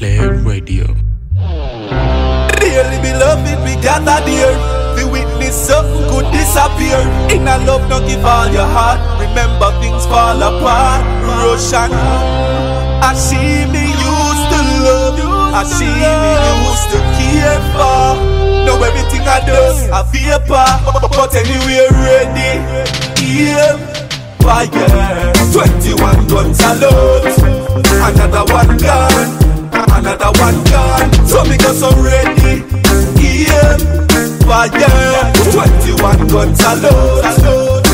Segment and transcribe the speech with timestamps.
[0.00, 0.86] Play Radio.
[2.56, 4.56] Dearly beloved, we gather there.
[4.96, 7.04] The witness something could disappear.
[7.28, 8.96] In a love, not give all your heart.
[9.20, 11.04] Remember things fall apart.
[11.44, 11.92] Russian.
[11.92, 15.20] I see me used to love.
[15.52, 16.32] I see me
[16.64, 18.16] used to care for.
[18.64, 19.52] Know everything I do,
[19.92, 20.68] I vapor.
[21.12, 22.56] But anyway, ready.
[23.20, 23.76] Yeah.
[24.40, 24.64] Fire.
[25.52, 27.60] 21 guns alone.
[28.00, 29.39] Another one gone.
[30.00, 31.12] Another one gone.
[31.28, 32.64] So me go so ready.
[33.20, 33.76] Yeah.
[34.48, 34.72] Fire.
[35.52, 37.20] 21 guns alone.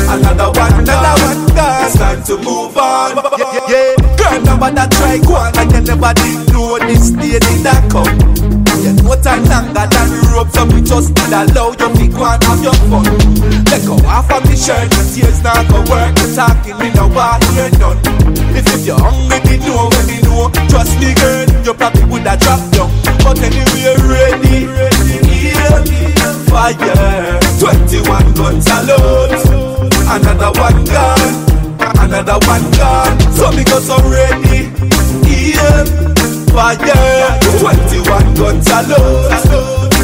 [0.07, 1.83] Another one, another one gone.
[1.83, 3.17] It's time to move on.
[3.37, 4.15] Yeah, yeah.
[4.15, 7.83] Girl, number that try go on like you never did know this day did that
[7.91, 8.07] come.
[8.79, 12.39] You know time longer than rope, so me just did allow you to go and
[12.39, 13.03] have your fun.
[13.67, 16.15] Let go off of me shirt, the tears not go work.
[16.23, 17.99] You talking me now, I hear none.
[18.55, 20.49] If, if you're hungry, they know when they know.
[20.69, 22.89] Trust me, girl, you probably would have dropped down.
[23.25, 24.69] But anyway, ready,
[25.25, 25.81] yeah,
[26.49, 27.39] fire.
[27.59, 29.33] 21 guns alone.
[30.07, 31.33] Another one gone,
[31.99, 33.19] another one gone.
[33.33, 34.69] So go so ready,
[35.25, 35.83] yeah,
[36.53, 37.39] fire.
[37.59, 39.33] 21 guns alone.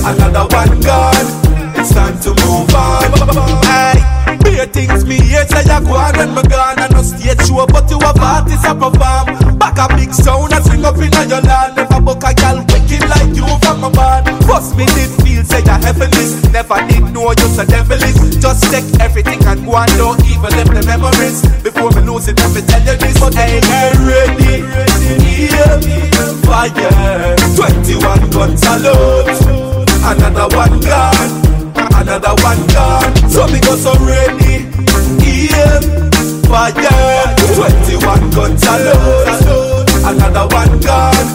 [0.03, 1.27] Another one gone.
[1.75, 3.63] It's time to move on.
[3.63, 6.79] Hey, be things me here say I go on when me gone.
[6.79, 9.52] I no stage show, but you have artists I perform.
[9.63, 11.77] Back a big sound and swing up in your land.
[11.77, 14.27] Never book a gal wicked like you from my band.
[14.43, 16.35] First me did feel say you heavenly.
[16.51, 18.43] Never did know you're so devilish.
[18.43, 21.47] Just take everything and go and do evil left the memories.
[21.63, 23.15] Before me lose it, let me tell you this.
[23.15, 24.67] But hey, get ready,
[25.47, 25.79] yeah,
[26.43, 27.39] fire.
[27.55, 29.31] 21 guns alone.
[30.03, 31.31] Another one gone,
[32.03, 33.15] another one gone.
[33.31, 34.67] So me go so ready,
[35.23, 35.79] yeah,
[36.53, 37.33] fire.
[37.57, 41.27] 21 guns alone, another one gone.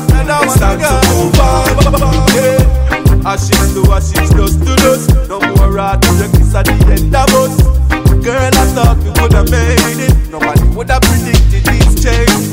[0.45, 1.67] It's time to move on.
[2.35, 3.31] Yeah.
[3.31, 5.11] Ashes to ashes, dust to dust.
[5.29, 7.55] No more rat to the kiss at the end of us.
[8.25, 10.15] Girl, I thought we would have made it.
[10.31, 12.48] Nobody would have predicted these changes.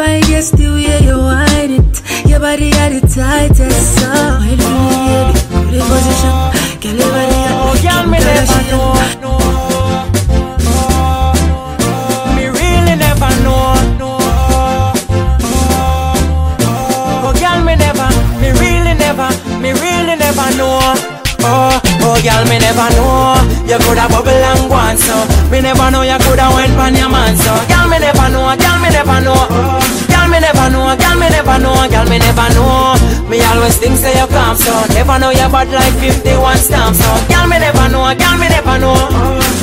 [0.00, 1.94] By guess the way you whine it.
[2.28, 4.00] Your body are the tightest.
[4.00, 4.08] So,
[4.40, 5.76] wait for me, baby.
[5.76, 6.34] The position.
[6.80, 8.96] Girl, your body Oh, are girl, me never know.
[12.36, 13.76] Me really never know.
[17.22, 18.08] Oh, girl, me never,
[18.40, 19.28] me really never,
[19.60, 20.80] me really never know.
[21.44, 21.76] Oh,
[22.06, 23.49] oh, girl, me never know.
[23.70, 25.14] You coulda bubble and go on, so
[25.46, 28.76] me never know you coulda went pon your man, so girl, me never know, girl,
[28.82, 29.46] me never know.
[30.10, 32.98] Girl, me never know, girl, me never know, girl, me never know.
[33.30, 37.10] Me always think say you calm, so never know you bad like 51 stamps, so
[37.30, 38.98] girl, me never know, girl, me never know.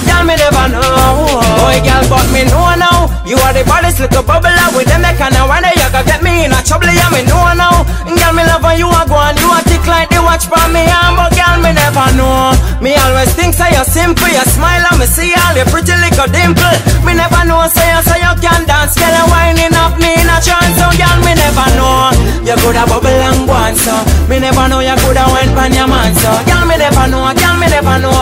[0.07, 1.43] Girl, me never know.
[1.59, 3.11] Boy, girl, but me know now.
[3.27, 6.23] You are the baddest little bubbler with them that kind of wonder you can get
[6.23, 6.87] me in a trouble.
[6.87, 7.83] Yeah, me know now.
[8.07, 9.35] Girl, me love when you are gone.
[9.35, 11.35] You are thick like the watch for me arm, but
[11.67, 12.55] me never know.
[12.79, 14.31] Me always think say you're simple.
[14.31, 16.77] You smile and me see all your pretty little dimple.
[17.03, 18.95] Me never know say you say you can dance.
[18.95, 20.79] Girl, you winding up me in a trance.
[20.79, 22.15] So girl, me never know.
[22.47, 23.95] You coulda bubble and go so
[24.31, 26.15] me never know you coulda went pan your man.
[26.15, 27.27] So girl, me never know.
[27.35, 28.15] Girl, me never know.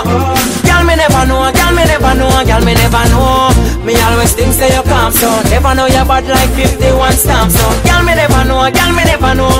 [0.66, 1.46] Girl, me never know.
[1.54, 2.34] Girl, me never know.
[2.42, 3.54] Girl, me never know.
[3.86, 7.54] Me always think say you calm, so never know you bad like 51 stamps.
[7.54, 8.66] So girl, me never know.
[8.74, 9.54] Girl, me never know.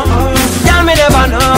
[0.66, 1.54] Girl, me never know.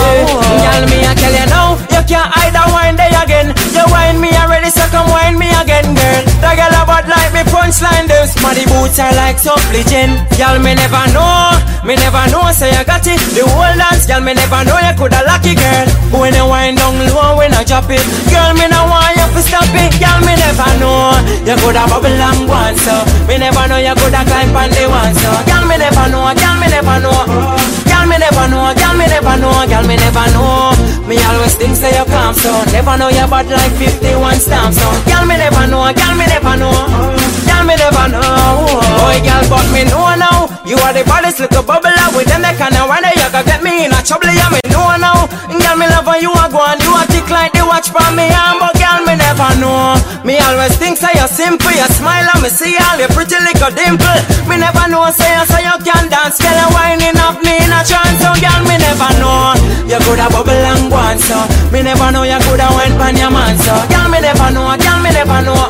[0.68, 3.51] Girl, me I tell you now, can't hide that wine day again.
[3.75, 6.24] You wine me already, so come wine me again, girl.
[6.39, 10.15] The girl a bad like me punchline, them smarty boots are like supply gin.
[10.39, 11.51] Girl, me never know.
[11.83, 13.19] Me never know, say you got it.
[13.36, 15.88] The whole dance, girl, me never know you coulda lucky, girl.
[16.15, 18.01] When you wind down low, when I drop it,
[18.31, 19.92] girl, me no want you to stop it.
[20.00, 21.12] Girl, me never know.
[21.44, 22.95] You coulda bubble and go so
[23.27, 26.31] me never know you coulda climb on the one, so girl, me never know.
[26.31, 27.77] Girl, me never know.
[28.07, 28.71] Me never know.
[28.73, 29.68] Girl, me never know.
[29.68, 30.71] Girl, me never know.
[31.07, 34.87] Me always think say you calm, so never know you bad like 51 stamps, so
[35.07, 35.87] girl, me never know.
[35.92, 36.71] Girl, me never know.
[37.47, 38.68] Girl, me never know.
[38.99, 40.47] Boy, girl, but me know now.
[40.68, 43.64] You are the baddest little bubbler with them that kind of wonder you can get
[43.64, 44.28] me in a trouble.
[44.31, 45.28] Yeah, me know now.
[45.47, 46.80] Girl, me love you are gone.
[46.83, 48.28] You are thick like the watch from me
[50.23, 51.71] Me always think say you're simple.
[51.71, 54.19] You smile and me see all your pretty little dimple.
[54.47, 56.37] Me never know say you say you can dance.
[56.40, 58.19] Girl, you winding up me in a trance.
[58.19, 59.56] So girl, me never know.
[59.87, 61.40] You coulda bubble and go on, so
[61.71, 63.56] me never know you coulda went pan your man.
[63.59, 64.73] So girl, me never know.
[64.76, 65.61] Girl, me never know.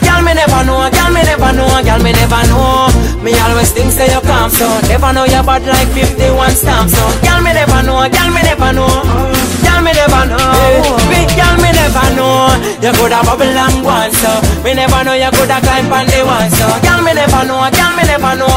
[0.00, 0.88] Girl, me never know.
[0.88, 1.68] Girl, me never know.
[1.84, 2.88] Girl, me never know.
[3.20, 6.96] Me always think say you calm, so never know you bad like 51 stamps.
[6.96, 8.00] So girl, me never know.
[8.08, 8.88] Girl, me never know.
[9.32, 9.39] Me
[10.00, 10.96] never know.
[11.12, 12.48] Big girl, me never know.
[12.80, 14.32] You coulda bubble and go on, so
[14.64, 16.48] me never know you coulda climb on the one.
[16.56, 17.60] So girl, me never know.
[17.68, 18.48] Girl, me never know.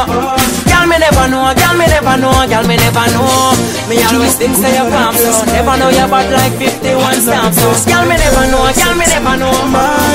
[0.64, 1.52] Girl, me never know.
[1.52, 2.32] Girl, me never know.
[2.48, 3.52] Girl, me never know.
[3.88, 7.60] Me always think say you calm, so never know you bad like 51 stamps.
[7.60, 8.64] So girl, me never know.
[8.72, 9.52] Girl, me never know.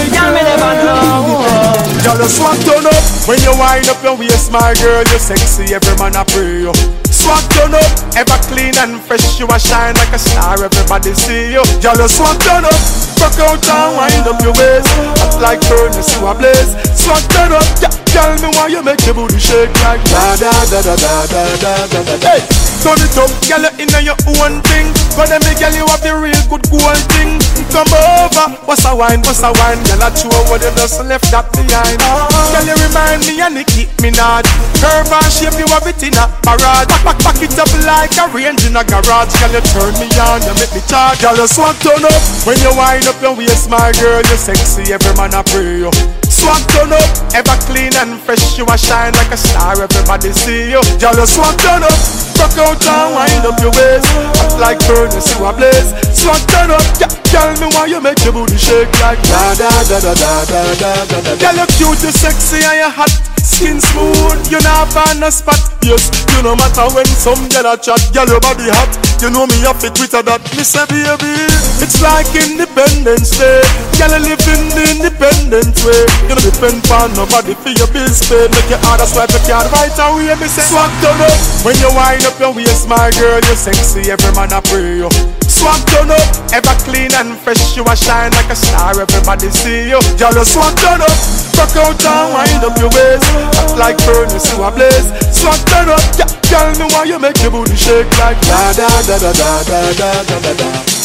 [0.10, 1.46] Girl, me never know.
[2.02, 2.98] Y'all just swag turn up
[3.30, 5.06] when you wind up your waist, my girl.
[5.14, 6.74] You're sexy, every man I pray you.
[7.20, 9.40] Swag turn up, ever clean and fresh.
[9.40, 11.64] You a shine like a star, everybody see you.
[11.84, 12.80] Y'all swag turn up,
[13.20, 14.88] rock out and wind up your waist.
[15.20, 16.72] Hot like furnace, you a blaze.
[16.96, 20.52] Swag turn up, yeah, tell me why you make your booty shake like da da
[20.72, 22.16] da da da da da da da.
[22.24, 22.42] Hey,
[22.84, 24.92] turn it up, girl, you inna your own thing.
[25.16, 27.40] But then me girl, you have the real good gold thing.
[27.72, 31.30] Come over, what's a wine, what's a wine, girl, I show what you just left
[31.32, 32.02] that behind.
[32.52, 34.48] Girl, you remind me and keep me Minaj.
[34.82, 36.90] Curve and shape, you have it in a parade.
[36.90, 39.30] Back, back, back it up like a range in a garage.
[39.38, 41.22] Girl, you turn me on, you make me charge.
[41.22, 44.24] Girl, you swag turn up when you wind up your waist, my girl.
[44.26, 45.92] You sexy, every man I pray you.
[46.40, 47.04] Swag turn up,
[47.36, 48.58] ever clean and fresh.
[48.58, 50.82] You a shine like a star, everybody see you.
[50.96, 52.00] Girl, you swag turn up.
[52.40, 54.08] Rock out and wind up your waist.
[54.40, 55.92] Act like furnace, you a blaze.
[56.16, 57.12] Swag turn up, yeah.
[57.30, 60.62] Tell me why you make your booty shake like da da da da da da
[60.80, 61.32] da da da.
[61.36, 63.12] Girl, you cute, you sexy and you hot.
[63.44, 65.60] Skin smooth, you not find a spot.
[65.84, 68.00] Yes, you no matter when some girl a chat.
[68.14, 68.90] Girl, your body hot.
[69.20, 70.40] You know me have to Twitter that.
[70.56, 71.36] Me say baby,
[71.84, 73.60] it's like Independence Day.
[74.00, 76.04] Girl, you live in the independent way.
[76.30, 78.54] You don't depend on nobody for your bills paid.
[78.54, 80.30] Make your order swipe your card right away.
[80.38, 81.34] Me say swag turn up
[81.66, 83.42] when you wind up your waist, my girl.
[83.42, 85.10] You sexy, every man a pray you.
[85.50, 86.22] Swag turn up,
[86.54, 87.74] ever clean and fresh.
[87.74, 88.94] You a shine like a star.
[89.02, 89.98] Everybody see you.
[90.22, 91.18] Girl, you swag turn up.
[91.58, 93.26] Rock out and wind up your waist.
[93.58, 95.10] Act like furnace, you a blaze.
[95.34, 96.30] Swag turn up, yeah.
[96.46, 99.80] Tell me why you make your booty shake like da da da da da da
[99.98, 100.99] da da da da.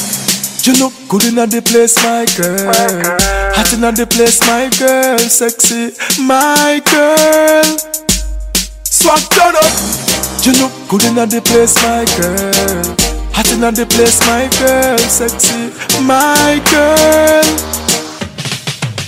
[0.64, 2.72] You look good in the place, my girl.
[3.52, 5.18] Hot in the place, my girl.
[5.18, 5.92] Sexy,
[6.22, 7.64] my girl.
[8.82, 9.74] Swag turn up.
[10.40, 12.96] You look good in the place, my girl.
[13.34, 14.96] Hot in the place, my girl.
[15.00, 15.68] Sexy,
[16.00, 17.44] my girl.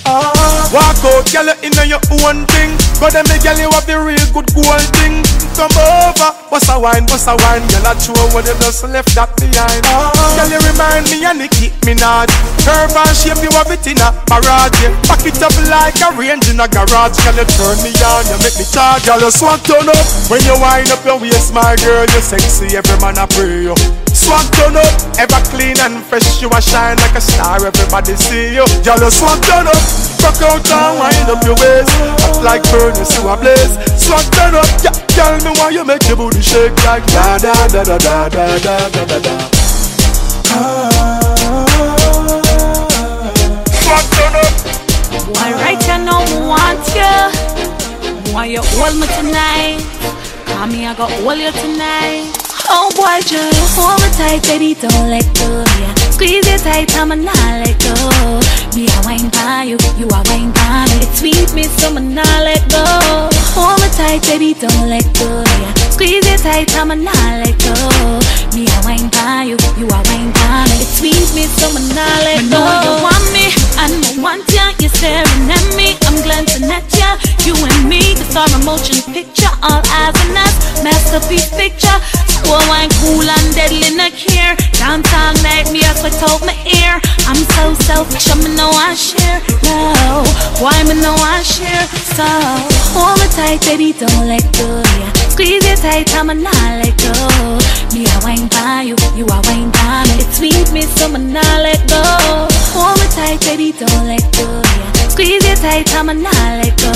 [0.05, 0.36] Ah.
[0.75, 2.75] Walk out, girl, you know your own thing.
[2.99, 5.23] But them the girl, you have the real good gold thing.
[5.55, 7.63] Come over, what's a wine, what's a wine?
[7.71, 9.81] Girl, I throw when you just left that behind.
[9.87, 10.11] Oh.
[10.35, 12.27] Girl, you remind me and Nicki Minaj.
[12.67, 14.75] Curve and shape, you have it in a barrage.
[14.83, 14.91] Yeah.
[15.07, 17.15] Pack it up like a range in a garage.
[17.23, 19.07] Girl, you turn me on, you make me charge.
[19.07, 22.05] Girl, you swag turn up when you wind up your waist, my girl.
[22.11, 24.06] You sexy, every man I pray you.
[24.17, 24.89] Swag turn up,
[25.21, 26.41] ever clean and fresh.
[26.41, 28.65] You a shine like a star, everybody see you.
[28.81, 29.77] Girl, you swag turn up,
[30.25, 31.93] rock out and wind up your waist.
[32.25, 33.77] Act like furnace, you a blaze.
[33.93, 34.97] Swag turn up, yeah.
[35.13, 38.57] Tell me why you make your booty shake like da da da da da da
[38.57, 39.35] da da da da.
[44.17, 44.53] Turn up.
[45.29, 48.33] Why right you know want you?
[48.33, 49.85] Why you hold me tonight?
[50.67, 52.36] Me, I got hold you tonight.
[52.69, 55.63] Oh boy, just hold me tight, baby, don't let go.
[55.79, 57.95] Yeah, squeeze you tight, I'ma not let go.
[58.75, 60.99] Me a wine by you, you a wine by me.
[61.05, 62.83] It sweet me, so I'ma not let go.
[63.55, 65.43] Hold me tight, baby, don't let go.
[65.47, 67.75] Yeah, squeeze you tight, I'ma not let go.
[68.53, 70.83] Me a wine by you, you a wine by me.
[70.83, 72.59] It sweet me, so I'ma not let go.
[72.59, 73.45] know you want me,
[73.77, 73.87] I
[74.21, 74.73] want ya.
[74.79, 77.17] You're staring at me, I'm glancing at ya.
[77.45, 81.97] You and me, the star motion picture, all eyes on us, masterpiece picture.
[82.27, 84.55] Slow wine, cool and deadly, no care.
[84.77, 86.99] Dance all night, me a sweat out my ear.
[87.27, 89.41] I'm so selfish, I'm know I share.
[89.63, 90.23] No,
[90.63, 91.85] why me know I share?
[92.15, 92.25] So
[92.93, 94.81] hold me tight, baby, don't let go.
[94.99, 97.13] Yeah, squeeze it tight, I'ma not let go.
[97.93, 100.23] Me I wine by you, you a wine by me.
[100.23, 102.01] It sweet me, so I'ma not let go.
[102.77, 106.93] Hold me tight, baby, don't bonito lectura squeeze it tight, I'ma not let go.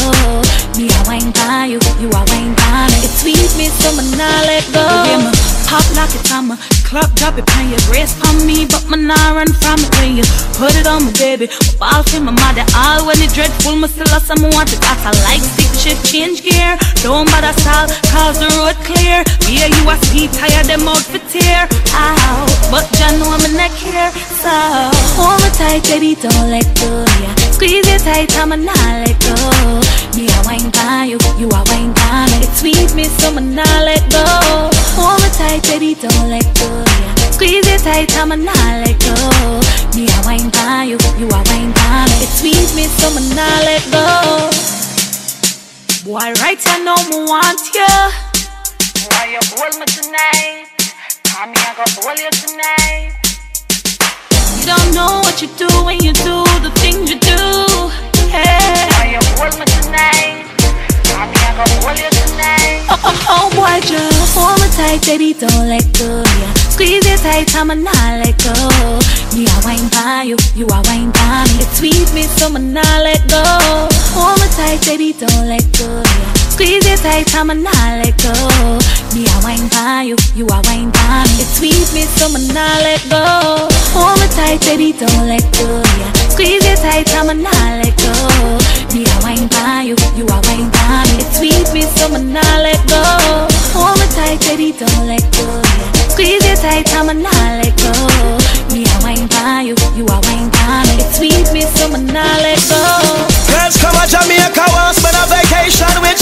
[0.78, 3.02] Me a wine by you, you a wine by me.
[3.02, 4.86] It sweet me, so I'ma not let go.
[5.10, 5.34] Yeah,
[5.66, 9.02] pop like it, I'm a club, drop it, pan your wrist on me, but my
[9.02, 11.50] nah run from it when you put it on me, baby.
[11.82, 14.78] Ball in my mother, all when it dreadful, my still some want it.
[14.86, 16.78] I like stick shift, change gear.
[17.02, 19.26] Don't bother stall, cause the road clear.
[19.50, 21.66] Yeah, you a speed tired, them out for tear.
[21.98, 24.14] Ow, but John know I'm in that care.
[24.46, 24.54] So
[25.18, 27.02] hold me tight, baby, don't let go.
[27.18, 29.38] Yeah, squeeze it tight, I'ma not let go.
[30.18, 32.42] Me a wine by you, you a wine by me.
[32.42, 34.26] It sweet me, so I'ma not let go.
[34.98, 36.66] Hold me tight, baby, don't let go.
[36.82, 39.14] Yeah, squeeze it tight, I'ma not let go.
[39.94, 42.26] Me a wine by you, you a wine by me.
[42.26, 44.06] It sweet me, so I'ma not let go.
[46.02, 47.94] Boy, right, I know me want you.
[49.14, 50.66] Why you hold me tonight?
[51.46, 53.21] Me, I go hold you tonight.
[54.72, 57.44] Don't know what you do when you do the things you do.
[58.32, 58.88] Hey.
[58.96, 60.48] Why you hold me tonight?
[61.12, 62.88] Call me, I go hold you tonight.
[62.88, 66.24] Oh, oh, oh, boy, just hold me tight, baby, don't let go.
[66.24, 68.56] Yeah, squeeze it tight, I'ma not let go.
[69.36, 71.60] Me I wine by you, you a wine by me.
[71.64, 73.44] It sweet me, so I'ma not let go.
[74.16, 76.00] Hold me tight, baby, don't let go.
[76.00, 78.30] Yeah, squeeze it tight, I'ma not let go.
[79.18, 81.42] Me a wine by you, you a wine by me.
[81.42, 83.66] It sweet me, so I'ma not let go.
[83.98, 85.82] Hold me tight, baby, don't let go.
[85.98, 88.14] Yeah, squeeze it tight, I'ma not let go.
[88.94, 91.26] Me a wine by you, you a wine by me.
[91.26, 93.02] It sweet me, so I'ma not let go.
[93.74, 95.46] Hold me tight, baby, don't let go.
[95.66, 97.94] Yeah, squeeze it tight, I'ma not let go.
[98.70, 101.02] Me a wine by you, you a wine by me.
[101.02, 102.82] It sweet me, so I'ma not let go.
[103.50, 106.21] Girls come to Jamaica once, spend a vacation with.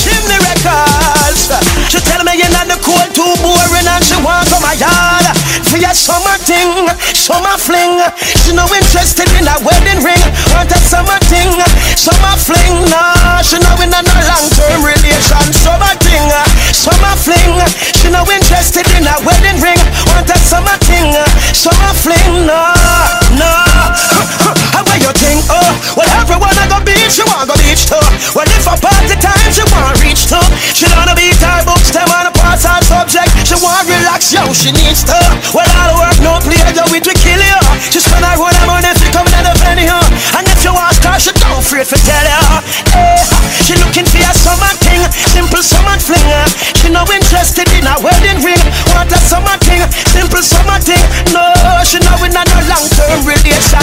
[1.90, 5.26] She tell me you're not the cold, too boring, and she want come my yard
[5.66, 6.86] for your summer thing.
[7.18, 7.98] summer fling.
[8.46, 10.22] She no interested in a wedding ring.
[10.54, 11.50] Want a summer thing,
[11.98, 12.86] summer fling.
[12.94, 14.02] Nah, she no in a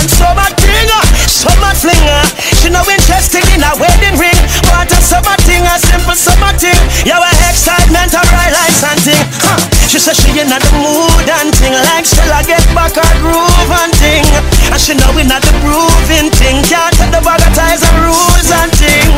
[0.06, 1.98] Summer thing, uh, summer fling.
[2.06, 2.22] Uh,
[2.62, 4.38] she no interested in a wedding ring.
[4.70, 6.78] Want a summer thing, a simple summer thing.
[7.02, 7.18] Yeah,
[7.50, 9.18] excitement, a right like something.
[9.42, 9.58] Huh.
[9.90, 13.90] She says she in the mood and thing like she'll get back her groove and
[13.98, 14.22] thing.
[14.70, 16.62] And she know we not the proving thing.
[16.70, 19.10] Can't take the bag of ties and rules and thing.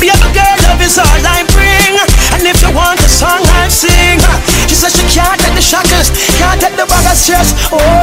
[0.00, 1.94] Baby girl, love is all I bring.
[2.34, 4.18] And if you want a song, I'll sing.
[4.66, 7.54] She says she can't take the shackles, can't take the bag of stress.
[7.70, 8.01] Oh,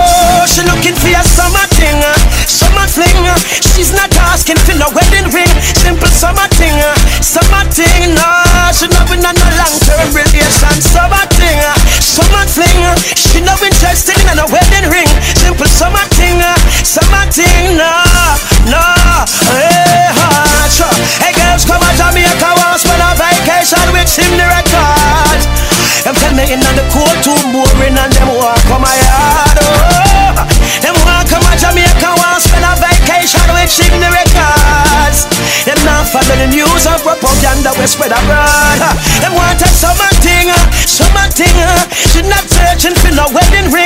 [13.90, 15.10] Not in a wedding ring.
[15.34, 16.54] Simple summer thing, uh,
[16.86, 17.74] summer thing.
[17.74, 17.90] No,
[18.70, 18.86] no.
[19.50, 20.70] Hey, ha,
[21.26, 25.50] hey girls, come to Jamaica, want spend a vacation with Sim the records.
[26.06, 29.58] Them tell me in the cold too boring and them walk on my yard.
[29.58, 30.38] Oh,
[30.86, 35.26] them walk come to Jamaica, want spend a vacation with Sim the records.
[35.66, 38.86] Them not follow the news of propaganda we spread abroad.
[39.18, 41.58] Them want a summer thing, uh, summer thing.
[41.58, 41.90] Uh.
[42.20, 43.79] She not searching for no wedding ring.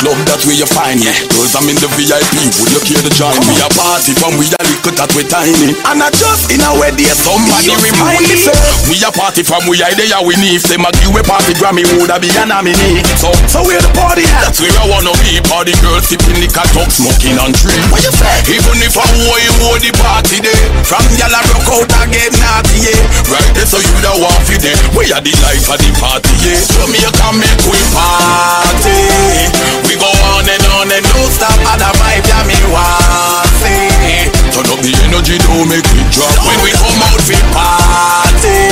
[0.00, 1.12] Club, that's where you find yeah.
[1.36, 3.54] Girls, I'm in the VIP, would you care to join me?
[3.60, 5.76] A party from we a little that we tiny.
[5.84, 8.56] And I just in a way there, somebody remind me say,
[8.88, 11.84] We a party from we are there, we need them a give a party Grammy
[11.92, 13.04] woulda be a nominee.
[13.20, 14.48] So, so where the party at?
[14.48, 15.36] That's where I wanna be.
[15.44, 17.84] Party girls sipping liquor, talk, smoking and drink.
[17.92, 18.56] What you say?
[18.56, 22.08] Even if I wore you wore the party day, from y'all a rock out and
[22.08, 23.28] get naughty, yeah.
[23.28, 24.76] Right there, so you the want for there.
[24.96, 26.56] We are the life of the party, yeah.
[26.56, 29.89] Jamaica make we party.
[29.90, 34.30] We go on and on and don't stop and the vibe that me want see.
[34.54, 36.30] Turn up the energy, don't make it drop.
[36.46, 38.70] When we come out we party.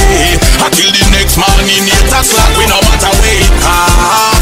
[0.63, 4.38] Until the next morning, 8 o'clock, we no matter where it halfway.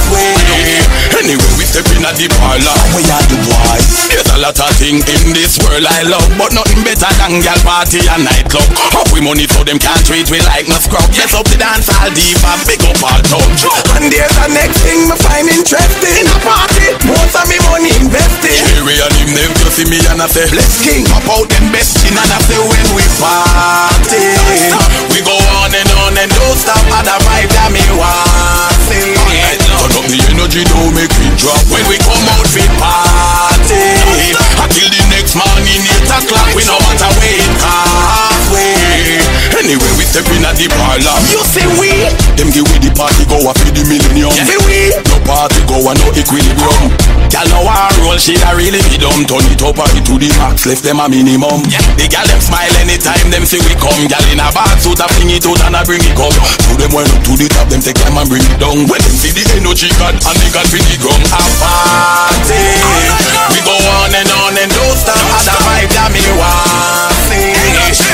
[1.27, 3.79] Anyway, we step in at the parlor, we are the boy.
[4.15, 7.59] There's a lot of things in this world I love, but nothing better than gal
[7.67, 8.63] party and nightclub.
[8.95, 11.03] Up we money so them can't treat we like no scrub.
[11.11, 13.67] Yes, up the dance all deep and big up all touch.
[13.99, 16.15] And there's the next thing me find interesting.
[16.15, 18.63] In a party, most of me money invested.
[18.63, 21.11] Sherry and him them just see me and I say, let's king.
[21.11, 24.23] Pop out them best chin and I say when we party,
[25.11, 29.36] we go on and on and don't stop at the vibe that me want
[29.97, 31.57] up the energy, don't make it drop.
[31.73, 33.81] When we come out we party,
[34.61, 39.25] until the next morning 8 o'clock, we no matter where it halfway.
[39.57, 41.17] Anyway, we step in at the parlor.
[41.33, 41.91] You see we,
[42.37, 44.33] them give we the party go a feed the millennium.
[44.37, 44.45] Yeah.
[44.45, 47.16] See we, no party go a no equilibrium.
[47.37, 49.21] Gal know our roll, she a really be dumb.
[49.29, 51.69] Turn it up and to the max, left them a minimum.
[51.69, 51.85] Yeah.
[52.01, 54.09] The gal them smile anytime them see we come.
[54.09, 56.33] Gal in a bag suit a fling it out and a bring it come.
[56.33, 58.89] To them went up to the top, them take time and bring it down.
[58.89, 60.97] When them see the energy got and they got for the.
[60.97, 62.65] A party,
[63.53, 65.21] we go on and on and don't stop.
[65.37, 67.13] At the vibe that me want.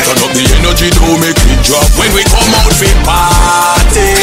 [0.02, 1.87] Turn up the energy, don't make it drop.
[1.94, 4.18] When we come out we party,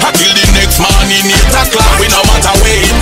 [0.00, 2.96] until the next morning 8 o'clock, we no matter where it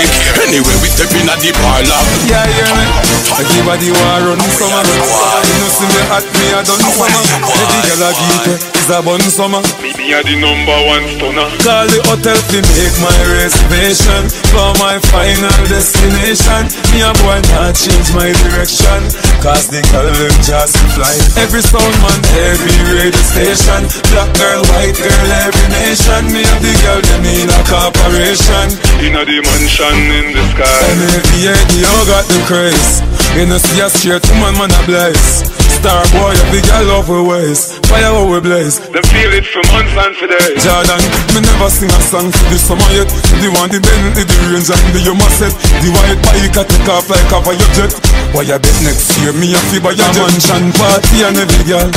[0.00, 0.29] halfway.
[0.50, 2.02] Anyway, we step in at the parlor.
[2.26, 3.38] Yeah, yeah.
[3.38, 4.82] I give her Everybody want run summer.
[4.82, 7.22] You know see me hot, me a done summer.
[7.54, 9.62] Every girl a geek, eh, is a bun summer.
[9.78, 11.46] Me, me a the number one stunner.
[11.62, 16.66] Call the hotel to make my reservation for my final destination.
[16.90, 19.06] Me a boy not change my direction,
[19.38, 21.14] cause the girl them just fly.
[21.38, 23.86] Every sound man, every radio station.
[24.10, 26.26] Black girl, white girl, every nation.
[26.34, 28.66] Me and the girl them in a corporation.
[28.98, 30.82] In a the mansion in the sky.
[30.96, 33.04] MAVA, you got the craze.
[33.36, 35.46] You know see a straight woman, man a bless.
[35.80, 37.80] Star boy, every girl love we ways.
[37.88, 38.76] Fire how we blaze.
[38.92, 40.60] Them feel it for months and for days.
[40.60, 41.00] Jordan,
[41.32, 43.08] me never sing a song for the summer yet.
[43.40, 45.56] The one the Bentley, the range and the Yuma set.
[45.80, 47.96] The white bike I take off like cover your jet.
[48.36, 51.88] Why you bet next year me a fee buy a mansion party and every girl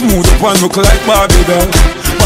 [0.00, 1.68] smooth up and look like Barbie doll.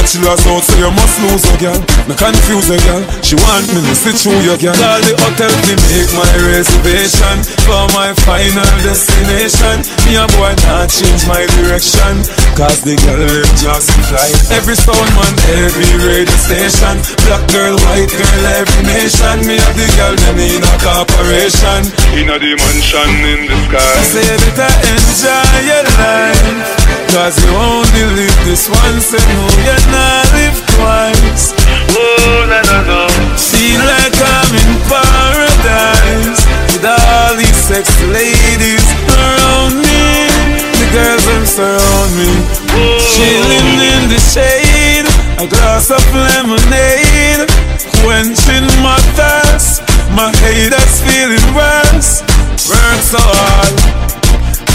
[0.04, 1.80] Bachelor's out, so you must lose a girl.
[2.04, 3.00] Me confuse a girl.
[3.24, 4.76] She want me to sit through your girl.
[4.76, 9.80] Call the hotel to make my reservation for my final destination.
[10.04, 12.20] Me a boy not change my direction.
[12.52, 14.28] Cause the girl left just fly.
[14.52, 15.32] Every sound man,
[15.64, 17.00] every radio station.
[17.24, 19.40] Black girl, white girl, every nation.
[19.48, 21.80] Me a the girl, them in a corporation.
[22.12, 23.80] In a dimension in the sky.
[23.80, 26.84] I say better enjoy your life.
[27.08, 31.54] Cause you only live this once and know you not live twice.
[31.94, 33.00] Oh, na na na.
[33.38, 36.42] Feel like I'm in paradise
[36.74, 37.70] with all these
[38.10, 40.26] ladies around me.
[40.80, 42.30] The girls surround me,
[43.14, 45.06] chilling in the shade.
[45.38, 47.46] A glass of lemonade,
[48.02, 49.82] quenching my thirst.
[50.14, 52.22] My haters feeling worse.
[52.70, 53.74] Work so hard,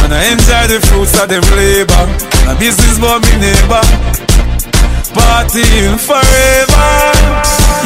[0.04, 2.06] and I enjoy the fruits of them labor.
[2.46, 3.84] My business but me neighbor,
[5.14, 6.90] partying forever.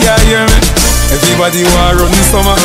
[0.04, 0.60] Yeah, hear me.
[1.14, 2.58] Everybody want run summer.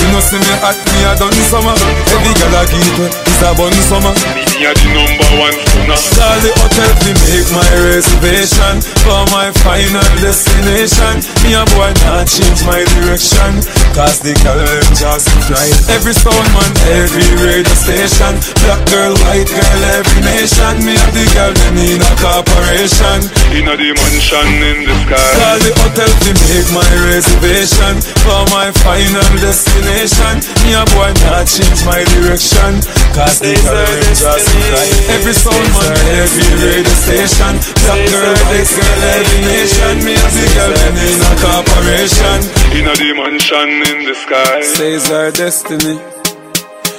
[0.00, 1.76] You know see me at me a done summer.
[2.10, 4.41] Every girl a give it is a bun summer.
[4.62, 5.98] Me a the number one stunner.
[6.14, 11.18] Call the hotel to make my reservation for my final destination.
[11.42, 13.58] Me a boy not change my direction,
[13.90, 15.66] cause the girl them just fly.
[15.90, 20.78] Every sound man, every radio station, black girl, white girl, every nation.
[20.86, 23.18] Me a the girl them in a corporation.
[23.58, 25.26] In a dimension in the sky.
[25.42, 30.38] Call the hotel to make my reservation for my final destination.
[30.62, 32.78] Me a boy not change my direction,
[33.10, 34.86] cause the girl just fly.
[35.14, 39.94] Every sound man, every radio station, black girl, white girl, every nation.
[40.04, 42.38] Me a the girl them in a corporation.
[42.76, 44.62] In a dimension in the sky.
[44.62, 45.96] Says our destiny.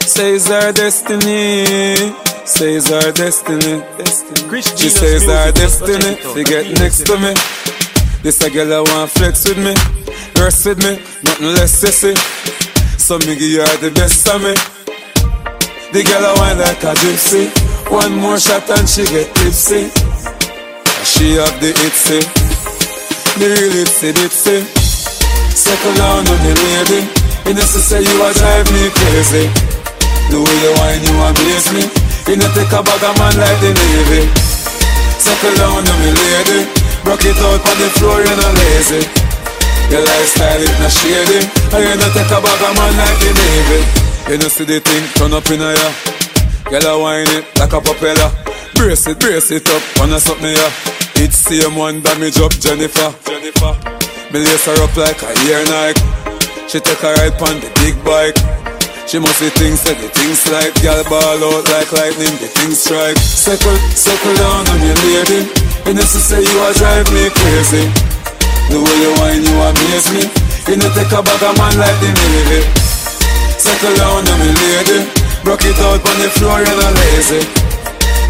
[0.02, 2.14] Says our destiny.
[2.46, 3.82] Says our destiny.
[4.62, 6.18] She says our destiny.
[6.34, 7.34] She get next to me.
[8.22, 9.74] This a girl I want flex with me.
[10.42, 11.00] Rest with me.
[11.24, 12.16] Nothing less sissy.
[13.00, 14.83] So me give her the best of me.
[15.94, 17.54] The girl I want like a gypsy.
[17.86, 19.94] One more shot and she get tipsy.
[21.06, 22.18] She have the itsy.
[23.38, 24.66] The real itsy bitsy.
[25.54, 27.06] Second down on the lady.
[27.46, 29.46] You know, say you a drive me crazy.
[30.34, 31.86] The way you whine, you amaze me.
[32.26, 34.26] You know, take a bag of man like the Navy.
[35.22, 36.74] Second down on me lady.
[37.06, 39.06] Rock it out on the floor, you know, lazy.
[39.94, 41.46] Your lifestyle is not shady.
[41.70, 44.13] And you know, take a bag of man like the Navy.
[44.32, 45.90] You know, see the thing turn up in a ya.
[46.72, 48.32] Girl, I whine it like a propeller.
[48.72, 50.70] Brace it, brace it up, wanna something ya.
[51.20, 53.12] It's same one damage up, Jennifer.
[53.28, 53.76] Jennifer.
[54.32, 56.00] Me lace her up like a Air Nike.
[56.72, 58.40] She take a ride on the big bike.
[59.12, 62.80] She must see things that the things like Girl ball out like lightning, the things
[62.80, 65.44] strike Circle, circle down on your lady
[65.84, 67.84] You know say you are drive me crazy
[68.72, 70.24] The way you whine, you amaze me
[70.72, 72.93] You know take a bag of man like the Navy
[73.64, 77.44] Circle down on me lady Broke it out on the floor, you're not lazy.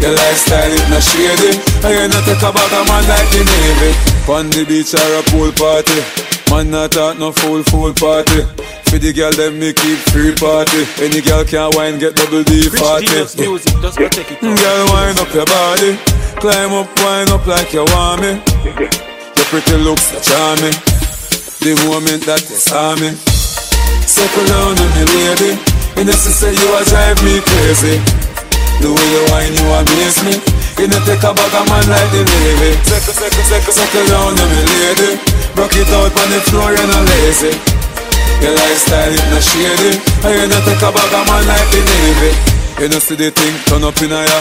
[0.02, 1.58] Your lifestyle is not shady.
[1.82, 3.90] And you not take a bag of man like the Navy.
[4.26, 6.02] On the beach or a pool party.
[6.50, 8.42] Man not talk no fool fool party.
[8.90, 10.86] For the girl them me keep free party.
[10.98, 15.98] Any girl can wine get double D party mm, Girl wind up your body.
[16.42, 18.38] Climb up, wind up like you want me.
[18.74, 20.74] Your pretty looks are charming.
[21.62, 23.33] The moment that you saw me
[24.04, 25.74] Circle down on me lady
[26.12, 27.96] she say you a drive me crazy.
[28.82, 30.34] The way you whine, you amaze me.
[30.80, 32.76] You know take a bag of man like the Navy.
[32.84, 35.10] Circle, circle, circle, circle down on me lady.
[35.56, 37.52] Rock it out on the floor, you're not lazy.
[38.42, 39.92] Your lifestyle is not shady.
[40.26, 42.30] And you know take a bag of man like the Navy.
[42.82, 44.40] You know see the thing turn up in a ya.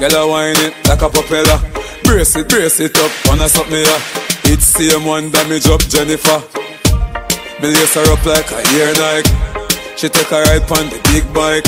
[0.00, 1.58] Girl I whine it like a propeller.
[2.02, 3.98] Brace it, brace it up, wanna something ya.
[4.50, 6.61] It's same one damage up Jennifer
[7.62, 9.30] Me lace her up like a Air Nike.
[9.96, 11.62] She take a ride on the big bike.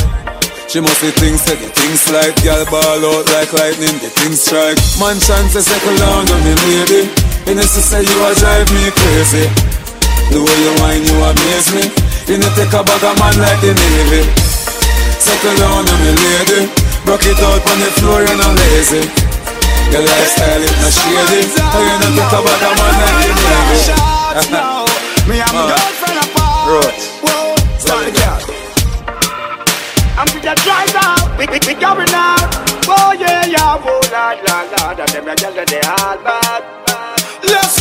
[0.66, 2.34] She must see things, say the things like.
[2.42, 4.76] Girl ball out like lightning, the things strike.
[4.98, 8.90] Man chance to settle down on me lady know she say you a drive me
[8.90, 9.46] crazy.
[10.32, 11.84] The way you whine, you amaze me.
[12.26, 14.26] You know take a bag of man like the Navy.
[15.22, 16.60] Settle down on me lady.
[17.06, 19.06] Rock it out on the floor, you're not lazy.
[19.92, 21.40] Your lifestyle is not shady.
[21.46, 24.70] You know take a bag of man like the Navy
[25.28, 26.84] Me and my uh, girlfriend apart.
[26.84, 27.00] Right.
[27.24, 28.38] Whoa, start the car.
[30.20, 32.52] I'm with the driver, we we we going out.
[32.86, 36.83] Oh yeah yeah, oh la la la, that them a girl that they all bad.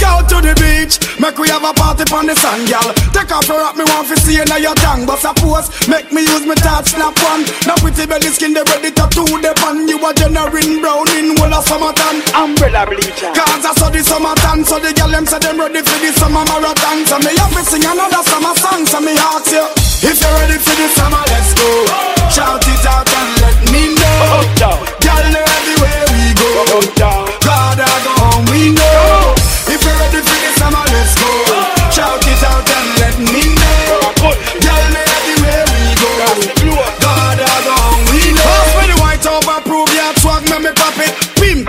[0.04, 2.92] Go to the beach, make we have a party on the sun, gal.
[3.16, 5.08] Take off your rock, me want to see in your tongue.
[5.08, 7.48] But suppose, make me use my touch, snap one.
[7.64, 9.88] Now pretty belly skin, they ready to do the pan.
[9.88, 12.20] You a generating brown in all of summertime.
[12.36, 13.32] Umbrella bleacher.
[13.32, 16.44] Cause I saw the summertime, so the gal them say them ready for the summer
[16.52, 17.08] marathon.
[17.08, 19.64] So me have to sing another summer song, so me ask you.
[20.04, 21.70] If you're ready for the summer, let's go.
[22.28, 24.20] Shout it out and let me know.
[24.20, 24.80] Oh, oh, oh.
[25.00, 26.52] Gal, everywhere we go.
[27.40, 29.53] God, I go home, we know.
[29.74, 31.34] If you're ready for the summer, let's go.
[31.90, 34.14] Shout it out and let me know.
[34.62, 35.13] Girl,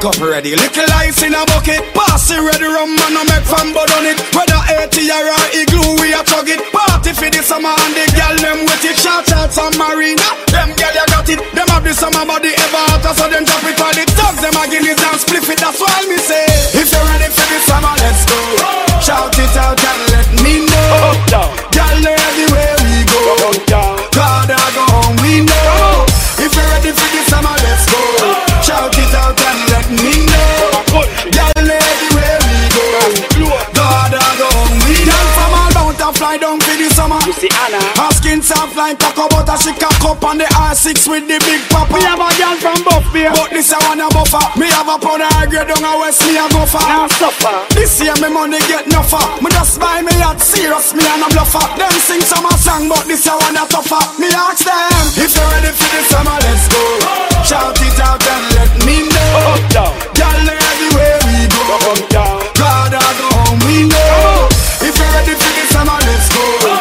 [0.04, 1.80] cup ready, little ice in a bucket.
[1.96, 4.20] Pass it ready, rum man, I make fun but on it.
[4.36, 6.60] Whether 80 or igloo, we a chug it.
[6.76, 9.00] Party for the summer and the girl them with it.
[9.00, 10.20] Shout out some marina,
[10.52, 11.40] them girl you got it.
[11.56, 14.44] Them have the summer body ever hotter, so them drop it on the thugs.
[14.44, 16.52] Them a guineas and split it, that's why me say.
[16.76, 18.40] If you're ready for the summer, let's go.
[19.00, 21.16] Shout it out and let me know.
[21.72, 23.24] Girl, everywhere we go.
[23.72, 26.04] God, I go home, we know.
[26.36, 28.23] If you're ready for the summer, let's go.
[30.02, 30.44] We go.
[31.30, 31.54] God,
[34.14, 34.32] I
[34.86, 35.04] we know.
[35.04, 37.18] Girl from all bout to fly down for the summer.
[37.26, 37.83] You see Anna.
[38.44, 41.88] Soft like cocoa butter, she cock up on the R6 with the big papa.
[41.96, 43.08] We have a girl from Buff.
[43.08, 44.44] But this I wanna buffer.
[44.60, 46.84] Me have a pound of grade down a west, me a go for.
[46.84, 47.56] Now suffer.
[47.72, 49.24] This year me money get no for.
[49.40, 51.64] Me just buy me yacht serious, me and a bluffer.
[51.80, 54.04] Them sing some a song, but this I wanna tougher.
[54.20, 56.84] Me ask them if you're ready for the summer, let's go.
[57.48, 59.56] Shout it out and let me know.
[59.72, 61.64] Girl, everywhere we go.
[62.12, 64.52] God, I go home, we know.
[64.84, 66.73] If you're ready for the summer, let's go.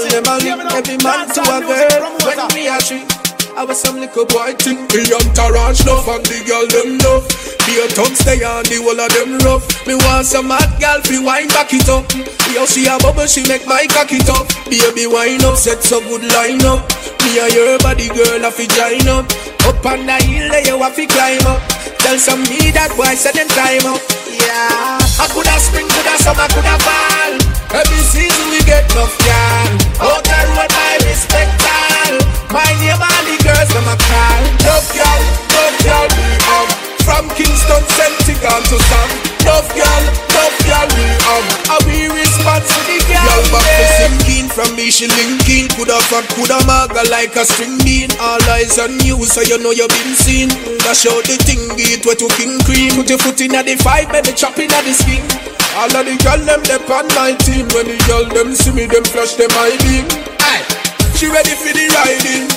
[0.00, 2.02] Cause the girl them a link every man to a girl.
[2.24, 3.04] When me a tree,
[3.56, 4.86] I was some little boy thing.
[4.94, 7.26] Me entourage enough and the girl them love
[7.66, 11.00] Be a tongue stay on the whole of them rough Me want some hot girl
[11.02, 12.06] fi wine back it up.
[12.54, 14.46] Yo, she a bubble, she make my cock it up.
[14.70, 16.86] Baby, wine up, set so good line up.
[17.26, 19.26] Me and your body girl a fi join up.
[19.66, 21.60] Up on the hill, there you a fi climb up.
[22.00, 24.00] Tell some me that boy said them climb up.
[24.30, 27.39] Yeah, I coulda spring, coulda summer, coulda fall.
[27.70, 29.70] Every season we get enough girl.
[30.02, 32.18] Out the road I respect all.
[32.50, 34.42] My name all the girls them a call.
[34.66, 35.20] Love girl,
[35.54, 36.68] love girl we um.
[37.06, 39.08] From Kingston, Celtic on to Sam.
[39.46, 40.02] Love girl,
[40.34, 41.46] love girl we um.
[41.70, 43.22] And we respond to the girl.
[43.22, 47.78] Girl back to sinking from me she linking Coulda fat, coulda maga like a string
[47.86, 50.48] bean All eyes on you so you know you been seen
[50.82, 53.76] Dash out the thing, it wet to king cream Put your foot in at the
[53.76, 55.59] five, baby, chop in at the skin.
[55.78, 58.86] All of the girl them they on my team When the girl them see me
[58.86, 60.06] them flash them eye beam
[60.42, 60.64] Aye.
[61.14, 62.48] She ready for the riding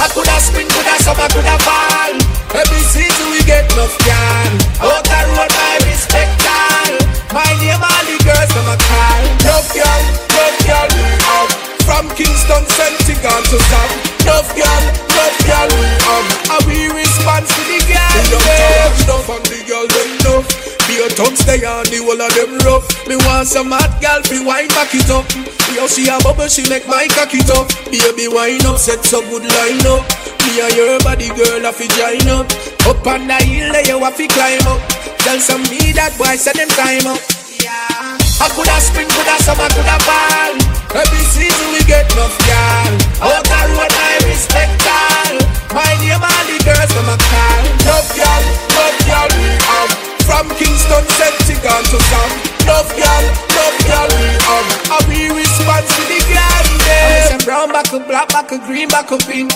[0.00, 2.16] I coulda spring, coulda summer, coulda fall.
[2.56, 4.52] Every season we get enough girl.
[4.80, 6.88] Out the road I respect all.
[7.36, 9.22] My name all the girls them a call.
[9.44, 10.00] Love girl,
[10.40, 11.04] love girl we
[11.36, 11.48] um
[11.84, 13.88] From Kingston, Celtic on to Sam
[14.24, 14.82] Love girl,
[15.20, 18.16] love girl we um And we respond to the girl.
[18.32, 18.88] young yeah.
[19.04, 22.50] touch and the girl them love Be a tongue stay on the whole of them
[22.66, 25.22] rough Me want some hot girl fi wine back it up.
[25.70, 27.70] Yo, she a bubble, she make my cock it up.
[27.94, 30.02] Baby, wine up, set so good line up.
[30.42, 32.50] Me and your body girl a fi join up.
[32.90, 34.82] Up on the hill, there you a fi climb up.
[35.22, 37.22] Tell some me that boy said them time up.
[37.62, 38.18] Yeah.
[38.42, 40.58] I coulda spring, coulda summer, coulda fall.
[40.90, 43.30] Every season we get enough girl.
[43.30, 45.38] Out the road I respect all.
[45.70, 47.62] My name all the girls them a call.
[47.86, 48.42] Love girl,
[48.74, 52.30] love girl we um From Kingston, Celtic on to Sam
[52.66, 53.24] Love girl,
[53.56, 57.38] love girl we um And we respond to the girl, yeah.
[57.44, 59.52] Brown back up, black back up, green back up, pink.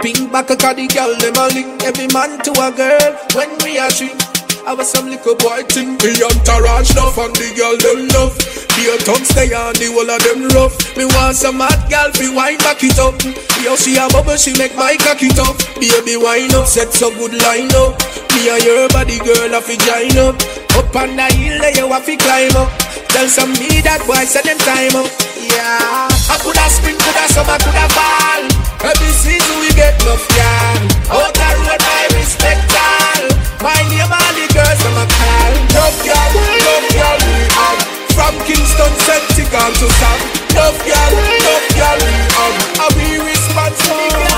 [0.00, 3.78] Pink back cause the girl them a link every man to a girl when we
[3.78, 4.29] a tree.
[4.66, 8.36] I was some little boy thing Me entourage enough and the girl them love.
[8.76, 10.76] Be a tongue stay on the whole of them rough.
[10.96, 13.16] Me want some hot girl fi wine back it up.
[13.64, 17.32] Yo she a bubble she make my cocky tough Baby wine up set so good
[17.40, 17.96] line up.
[18.36, 20.36] Me and your body girl a fi join up.
[20.76, 22.68] Up on the hill there you a fi climb up.
[23.10, 25.08] Tell some me that boy say them time up.
[25.40, 26.08] Yeah.
[26.30, 28.44] I coulda spin coulda summer coulda fall.
[28.80, 34.32] Every season we get enough girl Out the road I respect all My name all
[34.32, 36.30] the girls them a call Love girl,
[36.64, 37.80] love girl we have
[38.16, 39.20] From Kingston, St.
[39.36, 40.18] To Sam
[40.56, 41.12] Love girl,
[41.44, 44.29] love girl we have And we responsible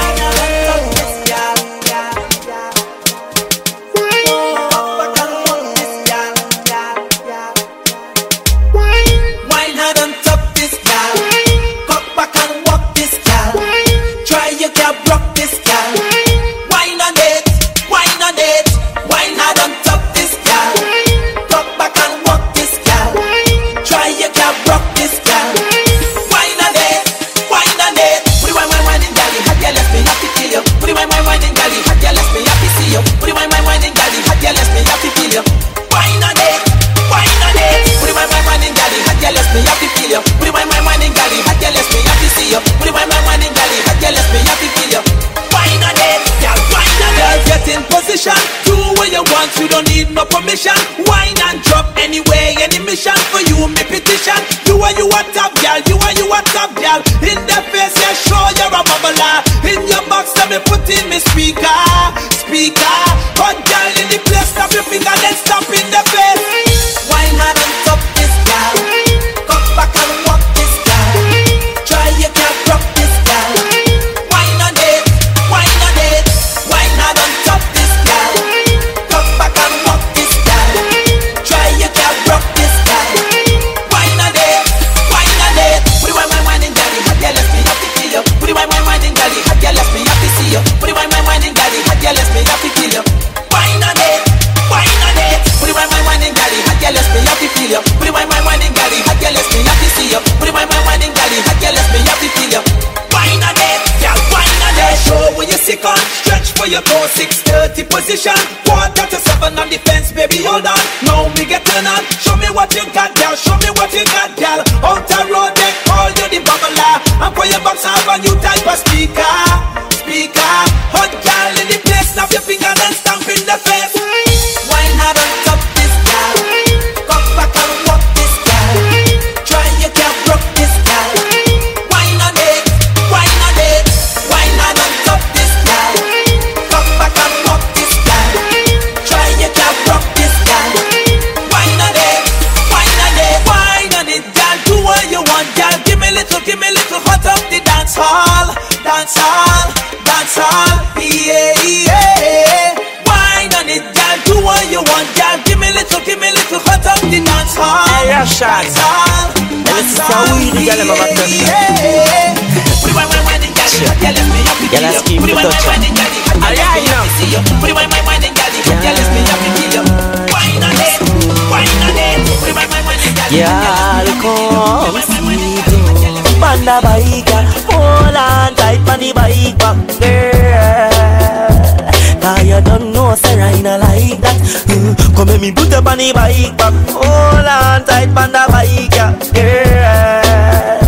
[185.93, 190.83] on the bike back, hold on tight on the bike, yeah, girl.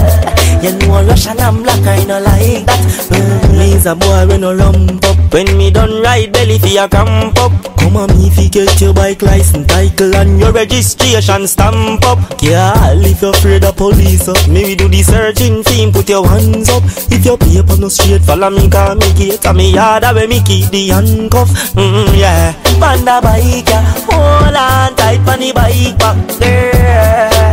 [0.65, 2.81] You know Russian and black, I no like that.
[3.13, 5.33] Mm, Me's a boy when no rump up.
[5.33, 7.53] When me done ride belly for your camp up.
[7.95, 12.19] Come me fi get your bike license title and your registration stamp up.
[12.43, 15.93] Girl, if you're afraid of police up, me we do the searching theme.
[15.93, 16.83] Put your hands up.
[17.15, 20.43] If your paper no straight, follow me cause me gate and me yard where me
[20.43, 21.49] keep the handcuff.
[21.79, 23.87] Mm, yeah, panda bike, yeah.
[24.11, 27.45] hold on tight the bike back, girl.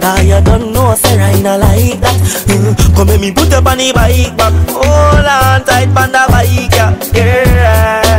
[0.00, 2.94] Cause you don't know, say I not like that.
[2.94, 6.70] Come let me put up on the bike back Hold on tight on the bike,
[6.70, 8.13] yeah Girl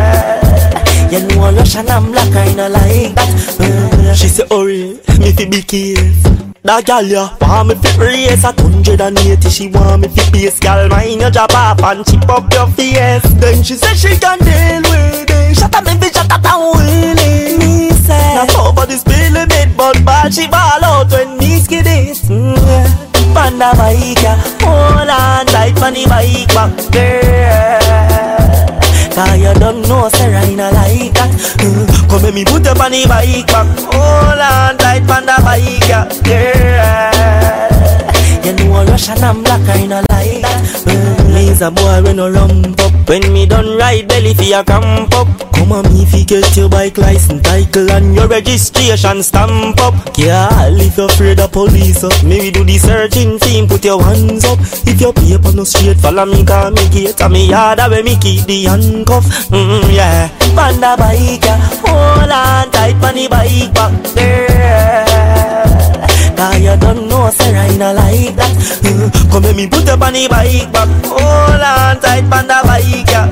[1.16, 3.32] You know Russian and black, not like that.
[3.56, 4.16] Mm.
[4.20, 6.52] She say, hurry, me fi be careful.
[6.68, 10.60] That gal ya want me fi race at 180 She want me fi pace.
[10.60, 13.24] Gal mind you job off and chip up your face.
[13.40, 15.56] Then she say she can deal with it.
[15.56, 16.84] Shut up me fi shut up and
[17.24, 17.60] it.
[17.64, 21.88] Me say Not over the speed limit But bad she ball out when me skid
[21.88, 22.92] it mm, yeah.
[23.34, 24.36] Panda bike ya
[24.68, 27.85] Hold on tight on the bike back Girl
[29.16, 31.32] Cause you don't know, Sarah, I not like that.
[31.64, 33.66] Uh, come let me put up on the bike back.
[33.80, 36.04] Hold on tight on the bike, yeah.
[36.26, 37.15] Girl.
[38.96, 40.88] You a Russian and black, I not like that.
[40.88, 43.10] Uh, me's a boy when no rump up.
[43.10, 45.28] When me done ride belly for your camp up.
[45.52, 49.94] Come on me if you get your bike license title and your registration stamp up.
[50.16, 54.46] Girl, if you're afraid of police up, maybe do the searching thing, put your hands
[54.46, 54.60] up.
[54.88, 57.20] If your paper no straight, follow me, call me gate.
[57.20, 59.26] And me yard where me keep the handcuff.
[59.52, 61.60] Mm, yeah, the bike, yeah.
[61.84, 65.15] Hold on tight on the bike back there.
[66.36, 68.52] Cause you don't know, Sarah, I not like that.
[68.84, 72.60] Uh, Come let me put up on the bike back Hold on tight on the
[72.68, 73.28] bike, yeah.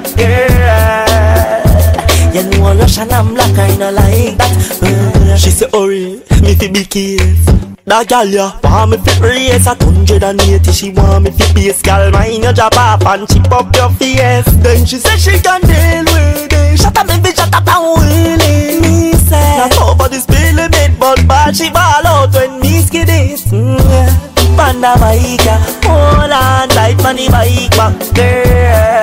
[2.34, 4.54] Girl You know Russian and black, I not like that.
[4.82, 7.60] Uh, She say, hurry, me fi be careful.
[7.86, 10.72] That gal ya want me fi race at hundred and eighty.
[10.72, 14.46] She want me fi base gal Mind your drop off and chip up your face.
[14.64, 16.43] Then she say she can deal with it
[16.78, 18.38] Shut up baby, shut up and wheel
[18.82, 19.58] Me say.
[19.58, 23.40] Not over the speed limit But bad she ball out when me skid it.
[23.52, 24.34] Mm, yeah.
[24.58, 29.02] Panda bike ya Hold on tight on the bike back Girl.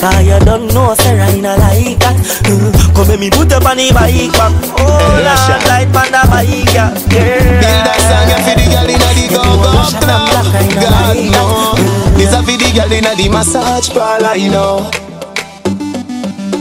[0.00, 2.16] Cause you don't know, Sarah, I not like that.
[2.46, 6.22] Uh, Come let me put up on the bike back Hold on tight on the
[6.28, 6.92] bike, yeah.
[7.08, 10.30] Build that song and for the girl inna the go-go club
[10.80, 11.74] God no.
[12.16, 15.05] This a for the girl inna the massage parlor, you know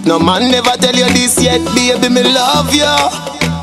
[0.05, 2.85] No man never tell you this yet, baby, me love you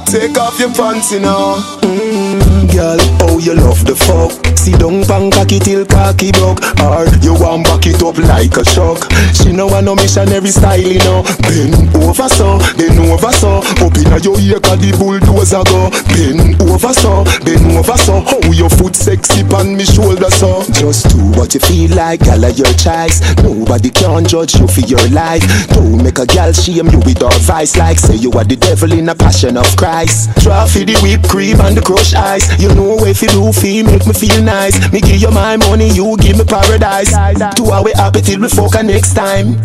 [0.07, 1.57] Take off your pants, you know.
[1.83, 6.63] Mm, Girl, oh you love the fuck Sit down pan cocky till cocky broke.
[6.87, 9.11] Or you want back it up like a truck.
[9.35, 11.27] She know want no missionary style, you know.
[11.43, 13.59] Bend over so, bend over so.
[13.59, 15.91] Up inna your ear cause the bulldozer go.
[16.15, 18.23] Bend over so, bend over so.
[18.23, 20.63] How your foot sexy pan me shoulder so.
[20.71, 23.19] Just do what you feel like, gal of your choice.
[23.43, 25.43] Nobody can judge you for your life.
[25.75, 29.09] Don't make a gal shame you with advice Like say you are the devil in
[29.09, 30.31] a passion of Christ.
[30.39, 32.47] Try for the whipped cream and the crushed ice.
[32.63, 35.89] You know if you do feel make me feel nice Me give you my money,
[35.89, 37.09] you give me paradise.
[37.57, 39.57] Two hour happy till we fuck next time.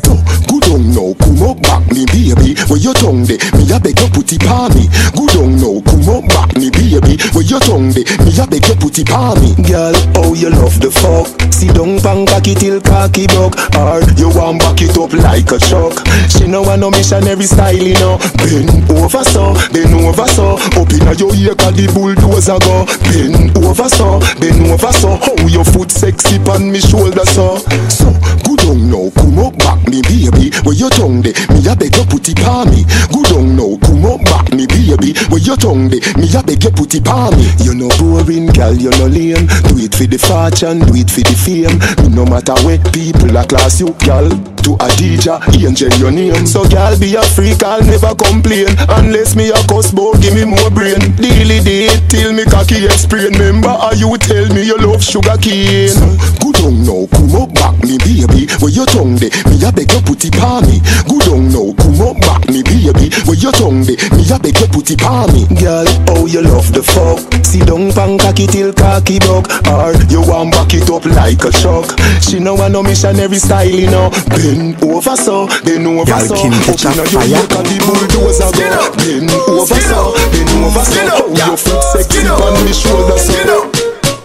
[0.48, 2.56] Good on now, come up back me baby.
[2.72, 4.88] Where your tongue de, me a beg you put it on me.
[5.12, 7.20] Good on now, come up back me baby.
[7.36, 9.52] Where your tongue de, me a beg you put it on me.
[9.68, 9.92] Girl,
[10.24, 11.28] oh you love the fuck?
[11.52, 15.60] Sit down pan cocky till cocky buck Or you want back it up like a
[15.60, 16.00] truck?
[16.32, 18.16] She know want no missionary style, you know.
[18.40, 20.56] Bend over so, bend over so.
[20.80, 22.88] Up inna your ear cause the bulldozer go.
[23.12, 27.58] Bend over so, bend over so How your foot sexy pan me shoulder so.
[27.90, 28.12] So,
[28.44, 30.52] good on now, come up back me baby.
[30.64, 32.84] Where your tongue de, me a beg you put it on me.
[33.12, 35.14] Good on now, come up back me baby.
[35.30, 37.48] Where your tongue de, me a beg you put it on me.
[37.64, 39.48] You no boring girl, you no lame.
[39.68, 41.78] Do it for the fortune, do it for the fame.
[42.04, 44.30] Me no matter what people a class you girl
[44.68, 45.32] To a DJ,
[45.64, 46.46] angel your name.
[46.46, 48.68] So girl be a freak, I'll never complain.
[49.00, 51.00] Unless me a cuss bout, give me more brain.
[51.16, 53.32] Daily date till me cocky explain.
[53.32, 55.96] Remember how you tell me you love sugar cane.
[56.44, 58.52] Good on now, come up back me baby.
[58.60, 60.84] Where your tongue de, me a beg you put it on me.
[61.08, 63.08] Good on now, come up back me baby.
[63.24, 65.48] Where your tongue de, me a beg you put it on me.
[65.56, 67.24] Girl, oh you love the fuck?
[67.48, 71.56] Sit down pan cocky till cocky buck Or you want back it up like a
[71.56, 71.88] shock.
[72.20, 74.12] She know I no missionary style, you know
[74.58, 76.34] Bend over so, bend over Girl, so.
[76.34, 77.30] Kim catch Up a inna your fire.
[77.30, 78.90] neck and the bulldozer go.
[78.98, 80.98] Bend over so, bend over so.
[81.06, 83.38] How your foot sexy on me shoulder so.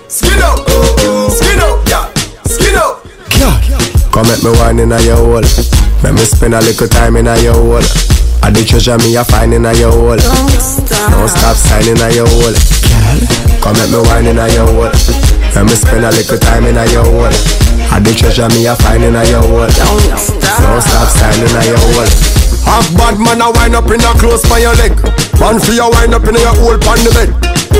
[0.09, 0.65] Skin up,
[1.37, 2.09] skin up, yeah,
[2.49, 3.05] skin up.
[4.11, 5.45] Come make me wine in a your hole.
[6.03, 9.25] Make me spend a little time in a your hole I the treasure me a
[9.25, 13.19] find in a your hole Don't stop Don't stop signing a your hole Girl,
[13.63, 14.93] come make me wine in a your hole
[15.55, 17.31] Make me spend a little time in a your hole
[17.93, 21.55] I the treasure me a find in a your hole Don't stop Don't stop signing
[21.55, 22.33] a your hole
[22.65, 24.95] Half bad man a wind up in a close by your leg.
[25.43, 27.31] Man for your wind up in your hole on the bed.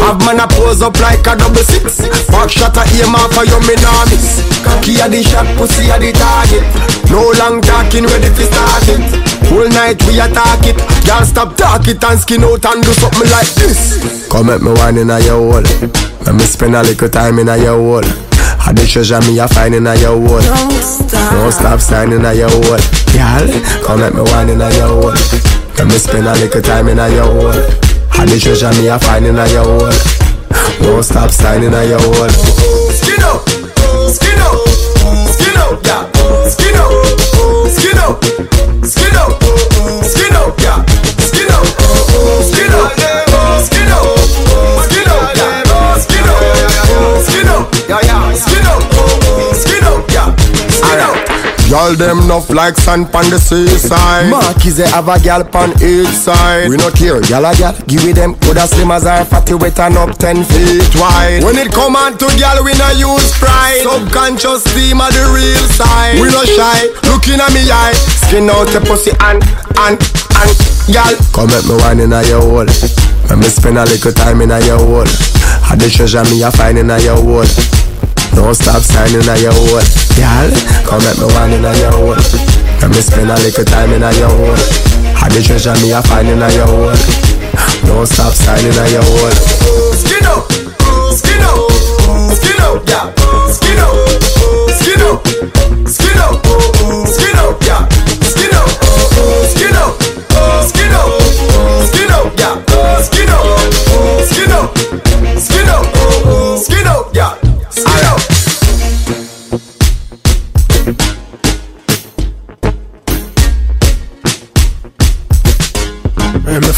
[0.03, 2.03] Have man a pose up like a double six.
[2.27, 4.43] Back shot a aim off for your miss.
[4.67, 6.67] Cocky a the shot, pussy a the target.
[7.11, 9.32] No long talking, ready for start it.
[9.53, 10.81] Whole night we attack it.
[11.05, 14.27] Girl stop talk it and skin out and do something like this.
[14.33, 15.63] Come make me wine in a your hole.
[16.25, 18.09] Let me spend a little time in a your hole.
[18.65, 20.41] I the treasure me a find in a your hole.
[20.41, 22.81] Don't stop Don't stop signing a your hole.
[23.13, 23.45] Girl,
[23.85, 25.19] come make me wine in a your hole.
[25.77, 27.61] Make me spend a little time in a your hole.
[28.17, 29.93] I the treasure me a find in a your hole.
[30.81, 32.33] Don't stop signing a your hole.
[32.89, 33.45] Skin up,
[34.09, 34.57] skin up,
[35.29, 36.09] skin up, yeah,
[36.49, 36.89] skin up,
[37.69, 38.17] skin up,
[51.83, 54.31] Girl, them enough like sand on the seaside.
[54.31, 56.71] Marquis they have a gal on each side.
[56.71, 57.75] We not care, gal a gal.
[57.91, 61.43] Give it them good as slim as our fatty wet and up ten feet wide.
[61.43, 63.83] When it come on to gal, we not use pride.
[63.83, 66.23] Subconscious steam of the real side.
[66.23, 67.99] We not shy, looking at me eye.
[68.31, 69.43] Skin out the pussy and
[69.83, 69.99] and
[70.39, 70.51] and
[70.87, 71.11] gal.
[71.35, 72.71] Come at me wine in a your hole.
[73.27, 75.11] Let me spend a little time in a your hole.
[75.67, 77.82] Had the treasure me a find in a your hole.
[78.35, 79.83] Don't stop signing at your hole
[80.17, 80.51] Y'all,
[80.85, 82.17] come at me one in a your hole
[82.81, 84.57] Let me spend a little time in a your hole
[85.17, 86.95] Had the treasure me a find in a your hole
[87.87, 89.33] Don't stop signing at your hole
[89.95, 90.51] Skin up,
[91.13, 91.71] skin up,
[92.33, 93.22] skin up, yeah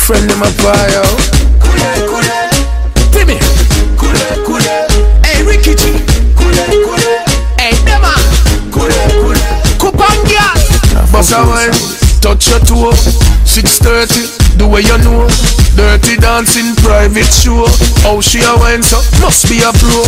[0.05, 1.01] friend of my bio.
[3.09, 3.41] Timmy.
[5.25, 5.97] Hey, Ricky G.
[7.57, 8.13] Hey, Dema.
[9.81, 10.53] Kupanga.
[11.11, 11.73] Boss a wine.
[12.21, 12.93] Touch your toe.
[13.49, 14.59] 630.
[14.59, 15.27] The way you know.
[15.75, 17.69] Dirty dancing private show.
[18.09, 20.01] Oh, How she a wine so must be a pro.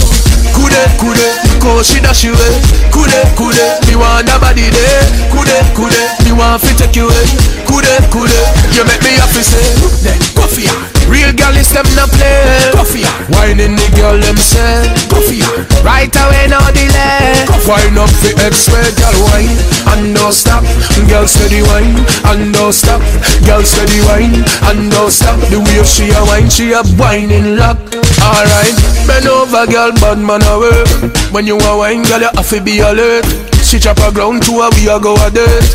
[0.57, 1.29] Kude kude,
[1.61, 2.57] cause she dash away.
[2.89, 5.05] Kude kude, me want a body there.
[5.29, 7.29] Kude kude, me want fi take you away.
[7.69, 8.41] Kude kude,
[8.73, 9.61] you make me happy say.
[10.01, 10.73] Then go for ya.
[11.07, 12.73] Real girl is them no play.
[12.73, 13.13] For ya.
[13.37, 14.89] Whining the girl them say.
[15.13, 15.45] For ya.
[15.85, 17.45] Right away no delay.
[17.67, 19.51] Wine up the X-ray, girl wine
[19.91, 20.63] and no stop.
[21.11, 21.99] Girl steady wine
[22.31, 23.03] and no stop.
[23.43, 24.39] Girl steady wine
[24.71, 25.35] and no stop.
[25.51, 27.79] The way she a wine, she a whining lock.
[28.23, 28.77] Alright,
[29.07, 30.89] bend over, girl, bad man a work.
[31.33, 33.27] When you a wine, girl, you have to be alert.
[33.63, 35.67] She chop a ground to a we a go a dirt.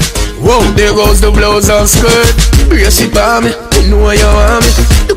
[0.41, 2.35] Whoa, there goes the blouse and skirt.
[2.69, 4.71] Brace it by me, you know you want me.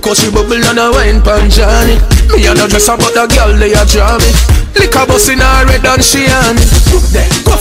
[0.05, 2.14] How she bubble and a wine pan Johnny.
[2.33, 4.31] Me and a dress up, but the girl they a draw me.
[4.79, 6.71] Lick a bus in her red and she on it.
[6.93, 7.55] Look there, go.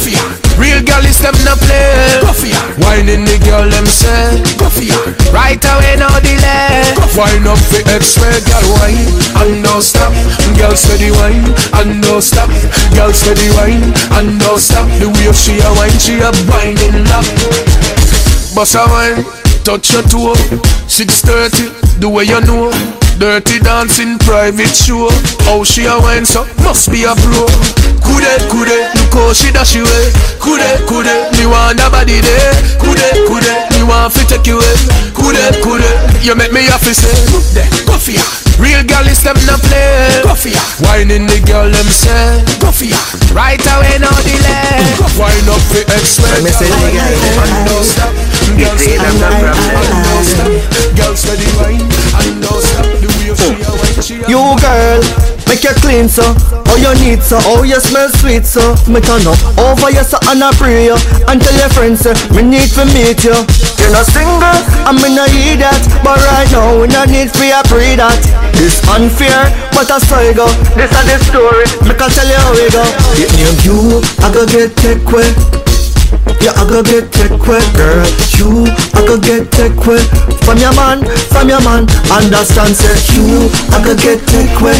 [0.57, 2.21] Real girl is them no play.
[2.21, 2.61] Go for ya.
[2.77, 4.37] Whining the girl them say.
[4.57, 4.85] Go for.
[5.33, 6.93] Right away no delay.
[7.17, 9.09] Wine up the X-ray, girl wine
[9.41, 10.13] and no stop.
[10.57, 12.49] Girl steady wine and no stop.
[12.93, 14.87] Girl steady wine and no stop.
[15.01, 17.25] The way she a wine, she a whining lock.
[18.53, 19.25] Boss a wine,
[19.63, 20.35] touch your toe.
[20.87, 23.02] 630, the way you know.
[23.23, 25.07] Dirty dancing private show.
[25.47, 27.47] How she a wine so must be a pro.
[28.13, 30.07] Kude kude, look how she dash you away.
[30.37, 32.53] Kude kude, me want a body there.
[32.77, 34.77] Kude kude, me want fi take you away.
[35.17, 35.89] Kude kude,
[36.21, 37.09] you make me happy say.
[37.33, 38.21] Look there, go for ya.
[38.61, 40.21] Real girl is them no play.
[40.21, 40.61] Go for ya.
[40.85, 42.37] Whining the girl them say.
[42.61, 43.01] Go for ya.
[43.33, 44.77] Right away no delay.
[45.17, 46.41] Wine up the X-ray.
[46.45, 48.13] Me say girl and no stop.
[48.53, 50.49] Girls steady wine and no stop.
[50.93, 52.85] Girls steady wine and no stop.
[53.01, 55.01] The way she a wine, she a You girl,
[55.49, 56.21] make you clean so
[56.69, 59.37] Oh you need so, oh you smell sweet so Me turn up.
[59.59, 60.97] Over you so and I pray you
[61.27, 63.37] And tell your friends say, me need to meet you
[63.79, 65.79] You're not single, and me not hear that.
[66.03, 68.15] But right now we not need for you pray that.
[68.55, 70.47] This unfair, but I saw you go.
[70.79, 72.83] This is the story, me can tell you how we go.
[73.19, 75.27] It name you, I go get take away
[76.39, 78.05] yeah, I go get take away, girl.
[78.37, 80.03] You, I go get away
[80.43, 81.01] from your man,
[81.31, 81.87] from your man.
[82.11, 84.77] Understand, say you, I go get take away.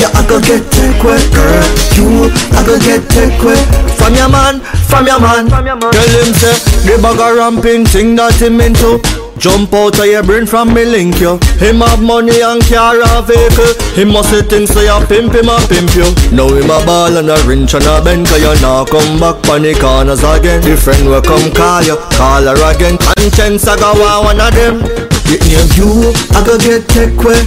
[0.00, 1.68] Yeah, I go get take away, girl.
[1.96, 3.60] You, I go get take away
[4.00, 5.44] from your man, from your man.
[5.46, 6.56] Tell him say
[6.88, 9.00] the bag of ramping thing that him into.
[9.40, 13.24] Jump out of your brain from me link you Him have money and car and
[13.24, 13.72] vehicle.
[13.96, 17.16] Him must say things so you pimp him a pimp you Now him a ball
[17.16, 20.60] and a wrench and a bend Cause you now come back on the corners again.
[20.60, 23.00] The friend will come call you, call her again.
[23.00, 24.84] Conscience I go want one of them.
[25.32, 27.40] It name you, I go get take away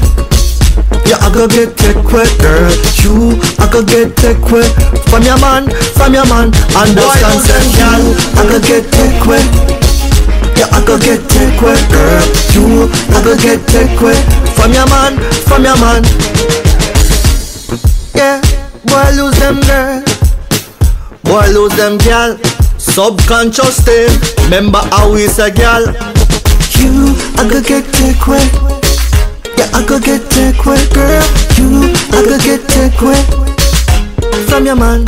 [1.13, 2.73] yeah, I go get take away, girl.
[3.05, 4.65] You, I go get take away
[5.09, 6.49] from your man, from your man.
[6.73, 9.43] Understand, say, you, I go get take away.
[10.57, 12.25] Yeah, I go get take away, girl.
[12.57, 14.17] You, I go get take away
[14.57, 16.01] from your man, from your man.
[18.17, 18.41] Yeah,
[18.89, 20.01] boy lose them girl,
[21.23, 22.37] boy lose them girl.
[22.77, 24.09] Subconscious thing,
[24.45, 25.85] remember how we say girl.
[26.77, 28.82] You, I go get take away.
[29.57, 31.23] Yeah, I go get take away, girl.
[31.57, 33.21] You, I go get take away
[34.49, 35.05] from your man.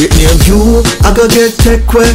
[0.00, 2.12] It name you, I go get take away.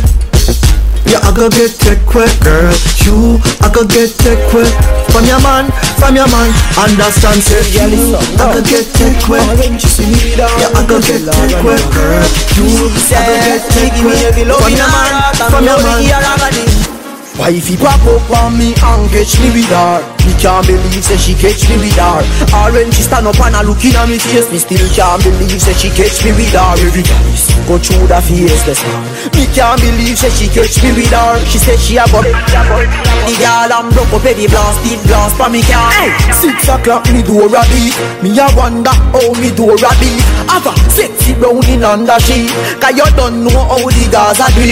[1.06, 2.72] Yeah, I go get take quick, girl.
[3.04, 4.72] You, I go get take quick.
[5.12, 6.50] From your man, from your man.
[6.80, 9.44] Understand, say you, I go get take quick.
[10.40, 12.24] Yeah, I go get take quick, girl.
[12.56, 14.16] You, I go get take quick.
[14.58, 15.12] From your man,
[15.52, 17.03] from your man.
[17.34, 20.06] Wifey pop up on me and catch me with her.
[20.24, 22.22] Me can't believe say she catch me with her.
[22.54, 24.48] Or when she stand up and a looking at me face.
[24.54, 26.78] Me still can't believe say she catch me with her.
[26.78, 29.02] Every guys go through the face the star
[29.34, 31.42] Me can't believe say she catch me with her.
[31.50, 35.50] She said she a got The girl I'm broke up heavy blast Deep blast for
[35.50, 35.90] me car.
[35.90, 36.14] Hey.
[36.38, 40.24] Six o'clock me door a beat Me a wonder how me door a beat
[40.54, 42.46] Have a sexy brown in under she
[42.78, 44.64] Cause you don't know how the girls a do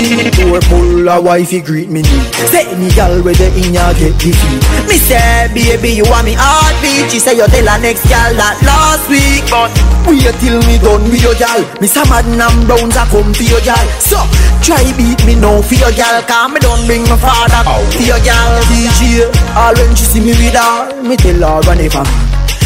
[0.45, 2.05] Door pull a wifey greet me
[2.51, 6.35] Say any girl where the in ya get defeat Me say baby you want me
[6.35, 9.47] heartbeat She say you tell her next girl that last week.
[9.47, 9.71] But
[10.03, 13.47] wait till me done with your girl Me some Madden and Browns a come for
[13.47, 14.19] your girl So
[14.59, 17.63] try beat me now for your girl Cause me don't bring my father
[17.95, 21.79] for your girl DJ All when she see me with her Me tell her run
[21.79, 21.95] it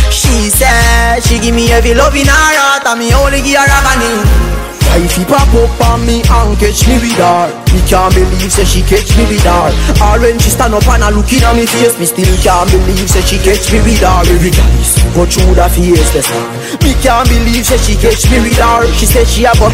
[0.09, 3.69] She say she give me every love in her heart And me only give her
[3.69, 7.49] agony Wifey pop up on me and catch me with her.
[7.73, 9.71] Me can't believe say she catch me with her.
[9.99, 11.97] Or when she stand up and a looking at me face.
[11.99, 14.23] Me still can't believe say she catch me with her.
[14.31, 16.47] Every guys go through the face the star
[16.83, 18.83] Me can't believe say she catch me with her.
[18.99, 19.67] She said she a go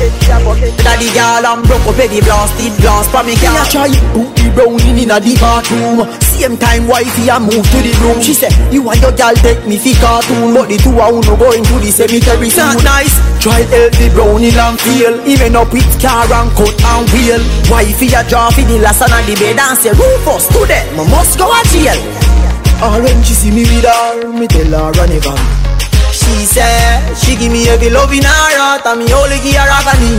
[0.82, 4.30] Daddy girl I'm broke up heavy blast It blast for me Me a try put
[4.38, 6.06] the browning in a the bathroom.
[6.22, 8.22] Same time wifey I move to the room.
[8.22, 10.54] She said you and your girl take me fi cartoon.
[10.54, 12.78] But the two a uno going to the cemetery soon.
[12.78, 13.14] Not nice.
[13.42, 17.42] Try help the browning and feel Even up with car and cut and wheel.
[17.74, 21.10] Wifey a draw fi the last and the bed And say Rufus to them I
[21.10, 21.98] must go a jail.
[22.86, 25.26] All when she see me with her Me tell her run it
[26.14, 29.70] She say she give me every love in her heart And me only give her
[29.70, 30.18] agony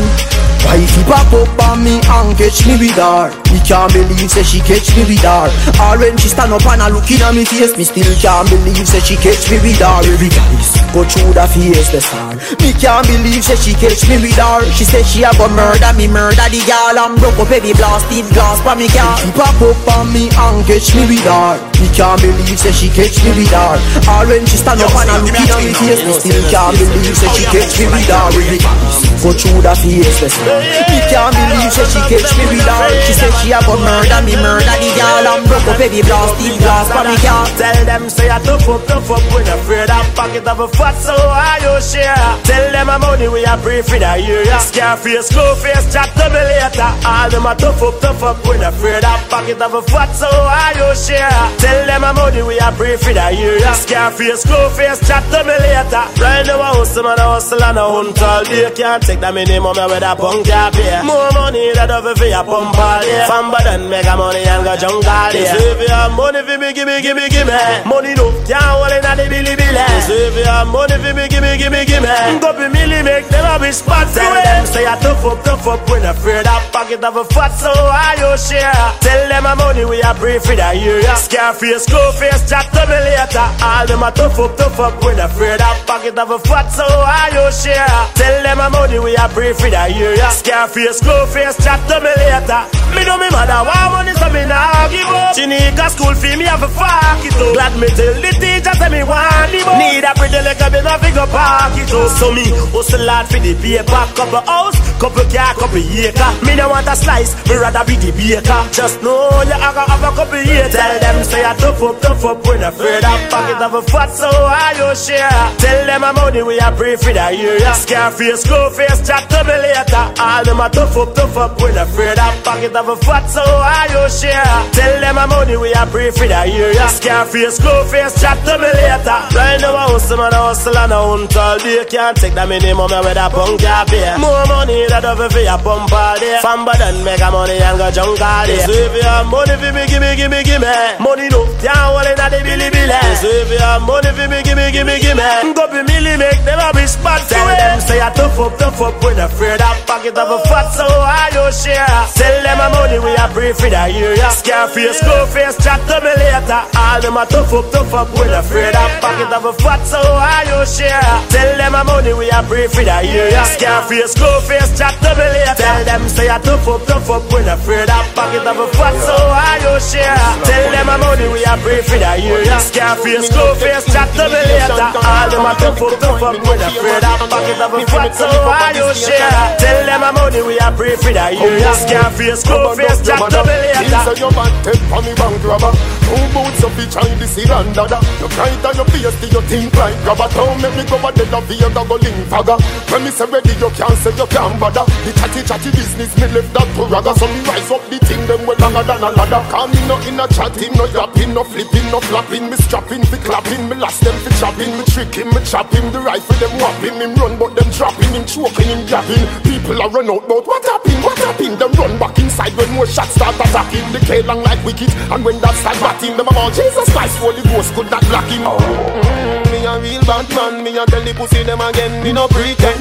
[0.65, 3.29] Wifey pop up on me and catch me with her.
[3.51, 5.51] Me can't believe say she catch me with her.
[5.83, 8.87] Or when she stand up and a looking at me face Me still can't believe
[8.89, 10.01] say she catch me with her.
[10.07, 12.33] Every guys go through the face the star.
[12.63, 14.63] Me can't believe say she catch me with her.
[14.73, 16.97] She say she a go murder me murder the girl.
[16.97, 19.19] And broke up heavy blasted glass for me car.
[19.19, 21.59] She pop up on me and catch me with her.
[21.83, 23.77] Me can't believe say she catch me with her.
[24.09, 27.19] Or when she stand up and a looking at me face Me still can't believe
[27.19, 28.25] say she catch me with her.
[28.33, 32.45] Every guys go through the face the star me can't believe say she catch me
[32.51, 32.89] with her.
[33.07, 35.27] She said she a go murder me, murder the girl.
[35.33, 37.47] And broke up heavy blast, deep blast for me car.
[37.57, 39.23] Tell them say I tough up, tough up.
[39.33, 42.29] When afraid of pocket of a fat so I you share.
[42.45, 44.45] Tell them my money we a pray for the year.
[44.61, 46.91] Scarface, slow face, chat to me later.
[47.07, 48.39] All them a tough up, tough up.
[48.47, 51.45] When afraid of pocket of a fat so I you share.
[51.59, 53.61] Tell them my money we a pray for the year.
[53.75, 56.05] Scarface, slow face, chat to me later.
[56.21, 58.71] Right now I hustle man, I hustle and I hunt all day.
[58.75, 62.45] Can't take that minimum with a punk job pay More money that over for your
[62.45, 63.27] pump all day.
[63.27, 65.47] From button mega money and go junk all day.
[65.47, 68.31] So if you have money for me, give me, give me, give me Money no,
[68.47, 69.87] can't hold in the billy billy.
[70.07, 72.51] So if you have money for me, give me, give me, give me mm, Go
[72.55, 75.81] be milli make them a be spot Tell them say I tough up, tough up
[75.89, 78.87] When afraid of pocket of a fat so I you share.
[79.01, 81.03] Tell them my money we a pray for the year.
[81.17, 85.19] Scarface, go face, chat to me later All them a tough up, tough up When
[85.21, 88.03] afraid of pocket of a fat so I you share.
[88.17, 92.01] Tell them my money we a pray for the year Scarface, go face, chat to
[92.01, 92.63] me later.
[92.97, 95.33] Me know me mother want money so me nah give up.
[95.37, 97.53] Chinika school fee me have a fuck it up.
[97.55, 100.85] Glad me tell the teacher say me want the book Need a pretty a bit
[100.85, 102.09] of figure park it up.
[102.21, 104.05] So me hustle hard for the paper.
[104.13, 106.31] Couple house, couple car, couple acre.
[106.45, 108.61] Me no want a slice, me rather be the baker.
[108.73, 110.73] Just know you have a, have a couple years.
[110.73, 114.11] Tell them say I tough up, tough up When afraid of pocket of a fat
[114.13, 115.45] so I you share.
[115.61, 119.41] Tell them my money we a pray for the year Scarface, go face, chat to
[119.45, 122.97] me later All them a tough up, tough up When afraid of pocket of a
[122.97, 124.55] fat so I you share.
[124.71, 128.55] Tell them my money we a pray for the year Scarface, go face, chat to
[128.63, 129.19] me later.
[129.35, 131.85] Now I hustle man, I hustle and I hunt all day.
[131.91, 135.91] Can't take the minimum with a punk can't More money that over for your pump
[135.91, 136.39] all day.
[136.39, 138.63] From button make a money and go junk all day.
[138.63, 140.71] So if you have money for me, give me, give me, give me
[141.03, 143.01] Money no, can't hold in the billy billy.
[143.19, 145.83] So if you have money for me, give me, give me, give me Go be
[145.83, 149.19] milli make them a be spot Tell them say I tough up, tough up When
[149.19, 151.87] afraid of pocket of a fat so I you oh, share
[152.17, 155.97] Tell them my money we a pray for the year Scarface, go face, chat to
[156.01, 159.53] me later All them a tough up, tough up When afraid of pocket of a
[159.53, 161.13] fat so why you oh, share?
[161.29, 163.45] Tell them a money we are pray for the area.
[163.45, 165.61] Scarface, glow face, chat double later.
[165.61, 168.97] Tell them say I tough up, tough up, when afraid of pocket of a fat,
[169.05, 170.17] so why you oh, share?
[170.49, 172.57] Tell them a money we are pray for the area.
[172.57, 174.89] Scarface, glow face, chat double later.
[174.97, 178.29] All them a tough up, tough up, when afraid of pocket of a fat, so
[178.49, 179.43] why you share?
[179.61, 181.37] Tell them a money we are pray for that.
[181.37, 181.75] the area.
[181.75, 184.01] Scarface, glow face, chat double later.
[184.09, 185.73] Say your man take for me bank robber.
[186.07, 187.99] Two boots of the Chinese and dada.
[188.21, 191.33] You and your face till you think like grabber Don't make me go a dead
[191.33, 192.57] of the other go link fagger.
[192.93, 194.85] When me say ready you can't say you can't bother.
[195.05, 197.13] The chatty chatty business me left that to ragga.
[197.17, 199.43] So me rise up the thing them well longer than a ladder.
[199.51, 202.49] Call me no in a chatting, no yapping, no flipping, no flapping.
[202.49, 204.73] Me strapping, fi clapping, me last them fi chopping.
[204.79, 208.69] Me tricking, me chopping, the rifle them whopping Him run but them dropping, him choking,
[208.69, 211.59] him gapping People are run out but what happened, what happened?
[211.59, 213.83] Them run back inside when more shots start attacking.
[213.91, 217.43] The K long like wicked and when that start batting Them about Jesus Christ, Holy
[217.51, 218.47] Ghost could not block him?
[218.47, 222.29] Mm, Me a real bad man, me a tell the pussy them again, me no
[222.29, 222.79] pretend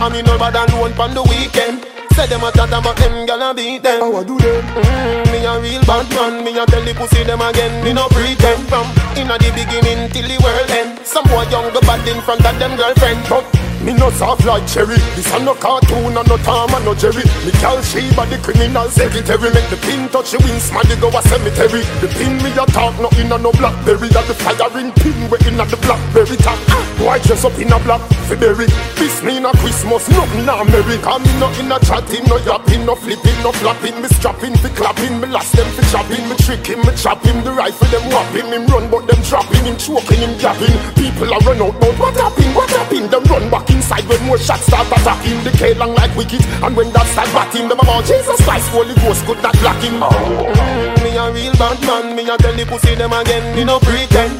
[0.00, 1.84] I me no bad alone pon the weekend.
[2.14, 4.00] Say them a chat about them, gal a beat them.
[4.00, 4.62] How I do them?
[4.78, 8.06] Mm, me a real bad man, me a tell the pussy them again, me no
[8.08, 8.86] pretend From
[9.18, 10.98] inna the beginning till the world end.
[11.04, 13.20] Some boy young go bad in front of them girlfriend.
[13.28, 13.42] But
[13.84, 14.98] me no soft like cherry.
[15.14, 17.24] This a no cartoon and no Tom and no Jerry.
[17.44, 19.50] Me call Sheba the criminal secretary.
[19.52, 21.82] Make the pin touch the wings, man, you go a cemetery.
[22.00, 24.08] The pin me a talk, no inna no blackberry.
[24.08, 26.58] That the firing pin we inna the blackberry top.
[26.98, 28.66] Why dress up in a black February
[28.98, 32.96] This me inna Christmas, nothing na merry Cause me no inna chatting, no yapping, no
[32.96, 33.94] flipping, no flapping.
[34.02, 36.28] Me strapping, fi clapping, me last them fi chopping.
[36.28, 38.50] Me tricking, me chopping, the rifle them whopping.
[38.50, 42.14] Him run but them dropping, him choking, him gapping People a run out, but what
[42.18, 43.10] happened, what happened?
[43.10, 46.76] Them run back inside when more shots start attacking The K long like wicked And
[46.76, 50.00] when that start batting Them about Jesus Christ Holy Ghost could not block him.
[50.00, 53.78] Mm, Me a real bad man Me a tell the pussy them again Me no
[53.80, 54.34] pretend.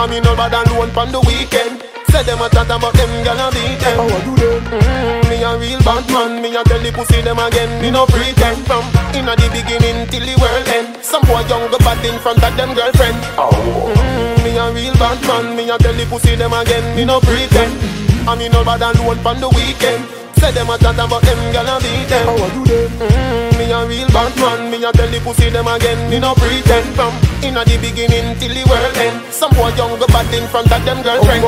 [0.00, 1.84] I me no bad alone pon the weekend.
[2.08, 4.00] Say them a chat about them gonna beat them.
[4.00, 4.64] How I do them?
[4.72, 8.06] Mm, Me a real bad man Me a tell the pussy them again Me no
[8.06, 8.64] pretend.
[8.66, 10.96] From inna the beginning till the world end.
[11.04, 13.16] Some boy young go bad in front of them girlfriend.
[13.36, 17.20] Mm, Me a real bad man Me a tell the pussy them again Me no
[17.20, 20.04] pretend I me no bad alone pon the weekend.
[20.40, 22.26] Say them a chat about them gonna beat them.
[22.26, 22.90] How I do them?
[22.96, 24.70] Mm, Me a real bad man.
[24.70, 26.86] Me a tell the pussy them again Me no pretend.
[26.96, 27.12] From
[27.44, 29.20] inna the beginning till the world end.
[29.32, 31.44] Some boy young go bad in front of them girlfriend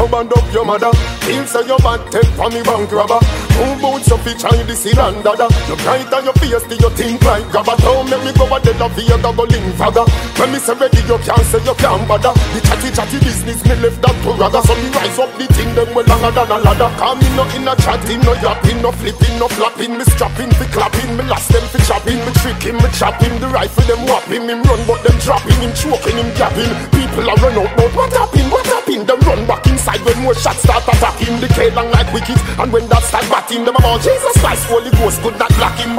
[0.00, 0.90] Come and up your mother.
[1.28, 2.00] Feel say your bad
[2.32, 3.20] for me bank robber.
[3.60, 6.88] Two boots of each eye this and dada You bright on your face till you
[6.96, 7.76] think like grabber?
[7.84, 10.08] Don't make me go a dead of other go link fagger
[10.40, 12.32] When me say ready you can't say you can't bother.
[12.32, 15.74] The chatty chatty business me left that to ragga So me rise up the thing
[15.76, 16.88] them well longer than a ladder.
[16.96, 19.92] Cause me no in a chatting, no yapping, no flipping, no flapping.
[19.98, 22.16] Me strapping, fi clapping, me last them fi chopping.
[22.24, 24.48] Me tricking, me chopping, the rifle them whopping.
[24.48, 26.72] Him run but them dropping, him choking, him gapping.
[26.96, 29.04] People a run out but what happened, what happened?
[29.04, 31.40] Them run back inside when more shots start attacking.
[31.40, 34.90] The K long like wicked and when that start batting Them about Jesus Christ, Holy
[34.94, 35.98] Ghost could not block him.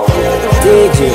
[0.63, 1.11] DJ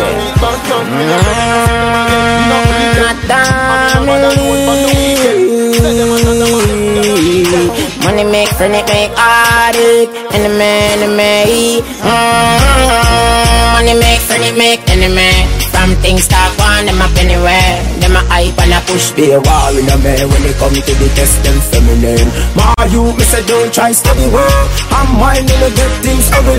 [8.04, 11.80] Money make friend it make heartache Enemy, enemy.
[12.00, 13.72] Mm.
[13.72, 17.78] Money make friend it make enemy From things start one, them up anywhere.
[18.02, 19.14] Them a hype and a push.
[19.14, 22.26] Be a war in a man when it come to the test them feminine.
[22.58, 26.58] My you, me say don't try study work I'm mine to get things ugly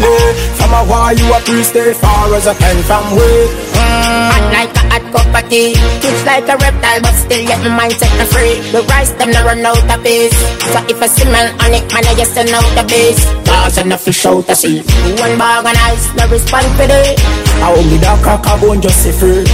[0.60, 3.40] From a war you a priest stay far as I can from way.
[3.76, 5.74] Hot like a hot cup of tea.
[6.02, 8.60] Twitch like a reptile but still yet my mind set free.
[8.72, 10.38] The rice them no run out of peace
[10.72, 13.26] So if I smell on it man I just send out the beast.
[13.48, 14.80] Cause enough fish out to sea.
[15.20, 17.20] One bag of ice no respond for it
[17.64, 19.46] I hold me that crack I just say free.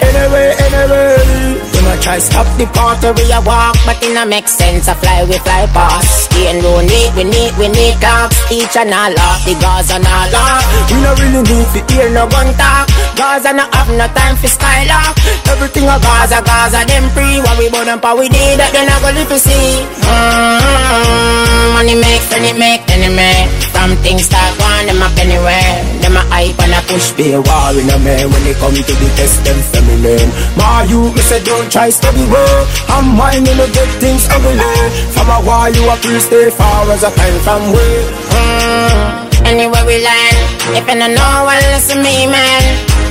[0.00, 3.78] Anyway, anyway You might try stop the party a walk.
[3.86, 6.34] But it no make sense I fly we fly past.
[6.34, 10.06] Ain't no need, we need, we need talks Each and all off the gauze and
[10.06, 12.86] all off We no really need to hear no gun talk.
[13.14, 15.18] Gaza no have no time for skylark
[15.50, 17.38] Everything a Gaza, Gaza them free.
[17.42, 19.86] What we burn up, we need that They not go live to see.
[20.02, 21.74] Mm-hmm.
[21.74, 25.72] Money make, it make, enemy From things start going, them up anywhere
[26.04, 28.76] Them a hype and a push Be a war in a man when it come
[28.76, 30.28] to the test them feminine
[30.60, 34.60] My you, me say don't try study work I'm mine to get things ugly
[35.16, 37.96] From a war you a priest stay far as I can from way
[38.28, 40.36] mm, Anywhere we land
[40.76, 42.60] If you don't know, well listen me man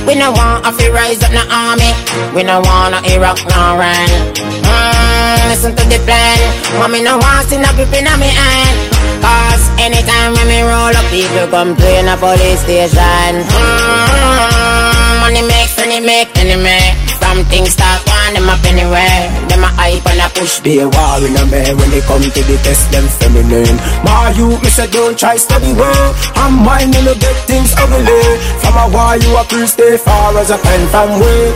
[0.06, 1.92] we no want to fi rise up no army.
[2.34, 4.08] We no want no Iraq no run.
[4.40, 6.80] Mm, listen to the plan.
[6.80, 8.97] Mommy no want to no grip in me hand.
[9.20, 13.32] Cause anytime when me roll up, people complain a police station.
[13.46, 16.80] Mm, money make, money make, enemy.
[17.20, 19.20] From things start one, them up anywhere.
[19.52, 20.60] Them a hype and a push.
[20.60, 23.76] Be a war in a man when they come to the test, them feminine.
[24.06, 26.14] My you, say don't try study well.
[26.40, 28.22] I'm mine, you get things ugly.
[28.64, 31.52] From a war, you a priest, stay far as a pen from way.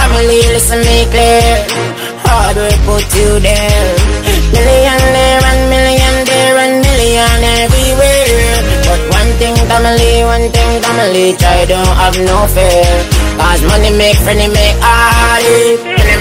[0.00, 1.54] Family, listen me clear.
[2.26, 3.94] Hard work put you there.
[4.50, 6.56] Million there and million there
[7.16, 8.56] and everywhere.
[8.86, 12.90] But one thing, family, one thing, family, try don't have no fear.
[13.38, 16.19] Cause money make, friendly make, all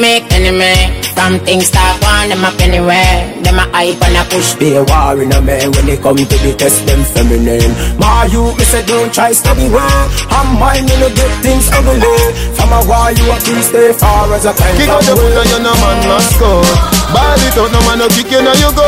[0.00, 1.02] make, friendly make, enemy.
[1.16, 3.32] Some things start on them up anywhere.
[3.40, 4.54] Them a hype and a push.
[4.60, 7.72] Be a war in a man when they come to the test them feminine.
[7.96, 10.02] My you, me say don't try study well.
[10.28, 11.98] I'm mine, you know get things ugly.
[12.52, 14.76] From a war you a please stay far as a time.
[14.76, 16.60] Kick out the foot and you no man must go.
[17.16, 18.86] Ball it out, no man no kick you now you go.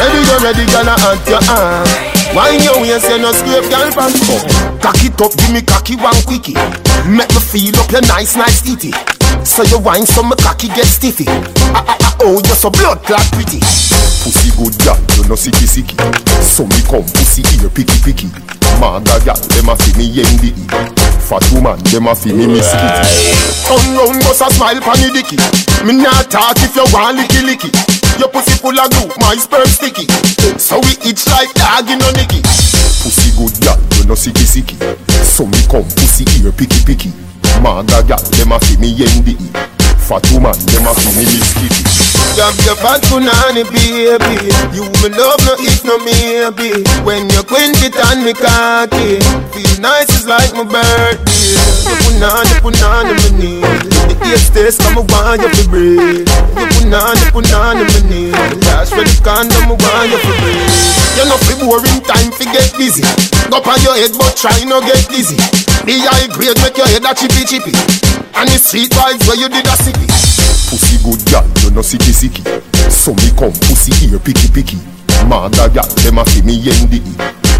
[0.00, 1.84] Ready, you ready, gonna hunt your hand.
[2.32, 4.80] Wine your waist, you no scrape girl pants up.
[4.80, 6.56] Cock it up, give me cocky one quickie.
[7.04, 9.17] Make me feel up your nice, nice titty.
[9.48, 11.24] So you wine so my cocky get stiffy.
[11.26, 13.58] Ah, ah, ah, oh, you're so blood clot pretty.
[14.22, 15.96] Pussy good girl, you no sicky sicky.
[16.44, 18.28] So me come pussy ear picky picky.
[18.78, 20.52] Maga girl, dem a fi me yendi.
[21.26, 22.70] Fat woman, dem a fi me miss
[23.66, 25.40] Come round, bust a smile pon the dicky.
[25.82, 27.72] Me not talk if you want licky licky.
[28.20, 30.06] Your pussy full of glue, my sperm sticky.
[30.60, 32.44] So we itch like dog in a nicky.
[33.02, 34.76] Pussy good girl, you no sicky sicky.
[35.24, 37.27] So me come pussy ear picky picky.
[37.62, 39.36] Maga gal, dem a fi me yendi
[39.96, 41.88] Fat woman, dem a fi me miss kitty
[42.38, 44.46] Grab your fat punani baby.
[44.70, 46.86] You me love no if no maybe.
[47.02, 49.18] When you quint it on me cocky.
[49.50, 51.58] Feel nice, it's like my birthday.
[51.82, 53.66] You punani, punani me need
[54.06, 56.30] The taste taste, come want you fi breathe.
[56.54, 61.18] You punani, punani me need The last for the condom, I want you fi breathe.
[61.18, 63.02] You're know fi boring time fi get busy.
[63.50, 67.04] Go on your head but try no get dizzy the high grade make your head
[67.04, 67.72] a chippy chippy.
[68.34, 70.06] And the street vibes where you did a sippy.
[70.68, 72.44] Pussy good gal, you no sicky sicky.
[72.90, 74.78] So me come pussy ear picky picky.
[75.26, 77.00] Mother gal, dem a fi me yendi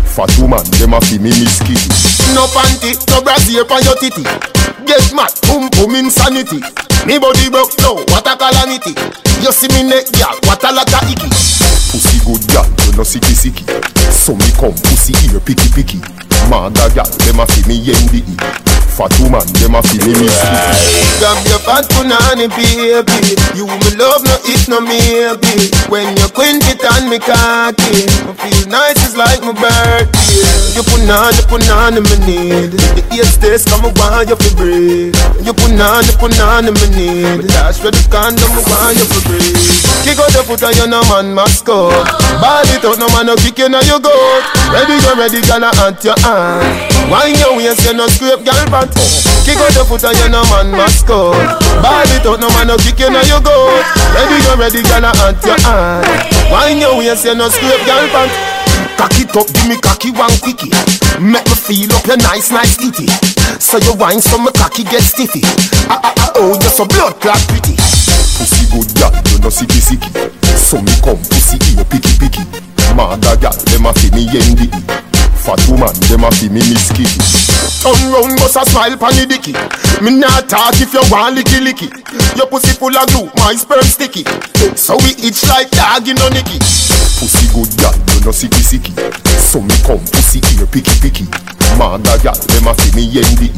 [0.05, 1.89] Fat woman, dem a fi me miss kitty.
[2.37, 4.23] No panty, no brassiere pon your titty.
[4.85, 6.61] Get mad, boom boom insanity.
[7.07, 8.93] Me body broke now, what a calamity.
[9.41, 11.29] You see me neck gal, what a lot of icky.
[11.89, 13.65] Pussy good gal, you no sicky sicky.
[14.13, 18.25] So me come pussy ear picky picky Mother gal, dem a fi me yendi
[18.99, 20.27] Fat woman, dem a fi me
[21.23, 23.39] Grab your fat punani baby.
[23.55, 25.71] You me love no if no maybe.
[25.87, 30.75] When you quint it on me cocky I feel nice, it's like my birthday.
[30.75, 32.75] You punani, punani me need.
[32.75, 35.15] The eight days come I want you fi breathe
[35.47, 37.47] You punani, punani me need.
[37.47, 40.77] The last for the condom I want you fi breathe Kick out the foot and
[40.79, 41.35] you no man
[41.67, 41.91] go
[42.39, 44.15] Ball it out, no man no kick you now you go
[44.71, 46.65] Ready, you ready, gonna hunt your hand
[47.11, 48.57] Wine your waist, you no scrape girl
[48.93, 49.13] pant
[49.45, 51.33] Kick out the foot and you no man must go
[51.81, 53.57] Ball it out, no man no kick you now you go
[54.13, 56.05] Ready, you ready, gonna hunt your hand.
[56.51, 58.33] Wine your waist, you no scrape girl pant.
[58.99, 60.73] Cock it up, give me cocky one quickie.
[61.23, 63.07] Make me feel up your nice, nice titty
[63.63, 65.41] So you wine so my cocky get stiffy.
[65.87, 67.77] Ah ah ah oh, you're so blood clot pretty.
[68.39, 70.11] Pussy good girl, you no sicky sicky
[70.57, 72.43] So me come pussy ear picky picky.
[72.97, 74.67] Mother girl, dem a fi me yendi
[75.39, 77.21] Fat woman, dem a fi me miss kitty
[77.83, 79.55] Turn round, bust a smile pon the dicky.
[80.03, 81.87] Me not talk if you want licky licky.
[82.37, 84.27] Your pussy full of glue, my sperm sticky.
[84.75, 86.59] So we itch like dog in a nicky.
[87.23, 88.93] Pussy good girl, you no sicky sicky.
[89.39, 91.27] So me come pussy ear picky picky.
[91.79, 93.49] Mother girl, dem a fi me yendi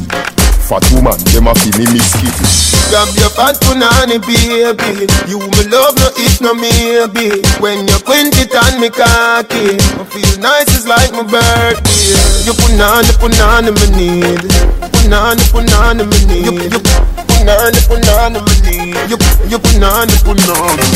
[0.70, 2.46] Fat woman, dem a fi me miss kitty
[2.90, 5.10] Grab your fat punani baby.
[5.26, 7.42] You me love no if no maybe.
[7.58, 12.46] When you quint it on me cocky I feel nice, it's like my birthday.
[12.46, 14.46] You punani, punani me need.
[14.94, 16.46] Punani, punani me need.
[16.46, 19.10] You, you punani, punani me need.
[19.10, 19.18] You,
[19.50, 20.86] you punani, punani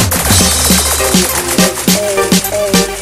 [2.55, 2.94] Girl,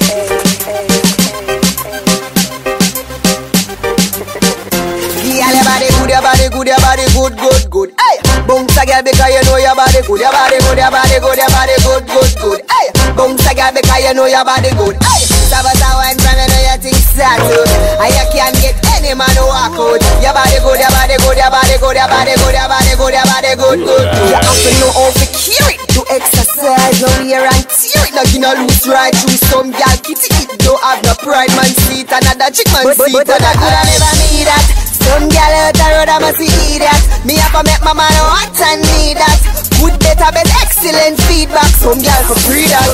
[6.13, 7.89] your body good, your body good, good, good.
[7.97, 11.17] Hey, bounce a girl because you know your body good, your body good, your body
[11.25, 12.61] good, your body good, good, good.
[12.69, 12.87] Hey,
[13.17, 14.97] bounce a girl because you know your body good.
[15.01, 17.69] Hey, Sabata wine from you know your things settled.
[18.01, 20.01] And you can't get any man to walk out.
[20.21, 23.13] Your body good, your body good, your body good, your body good, your body good,
[23.17, 24.29] your body good, good, good.
[24.29, 28.33] You have to know how to cure it, exercise, no wear and tear it.
[28.33, 30.51] You know lose right through some girl kitty it.
[30.61, 33.17] Don't have no pride man seat, another chick man But- but- seat.
[33.17, 34.65] but And I coulda never need that.
[35.03, 37.01] Some girl out the road, I must see that.
[37.25, 39.39] Me have to make my man hot and need that.
[39.81, 41.73] Good, better, but excellent feedback.
[41.81, 42.87] Some girl for free that.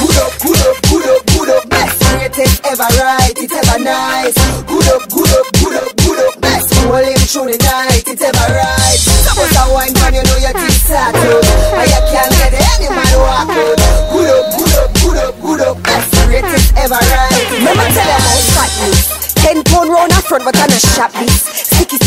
[0.00, 1.68] Good up, good up, good up, good up.
[1.70, 4.34] Best greatest ever right, it's ever nice.
[4.66, 6.03] Good up, good up, good up, good up.
[6.94, 8.98] Well, in through the night, it's ever right.
[9.34, 11.42] Put I wine down, you know you your teeth tattooed.
[11.90, 14.14] you can't get any man walk out.
[14.14, 15.76] Good up, good up, good up, good up.
[15.82, 17.50] That's the greatest ever right.
[17.50, 18.70] Remember, tell them I'm fat.
[19.42, 22.03] Ten pound round a front, but I'm a sharp beast.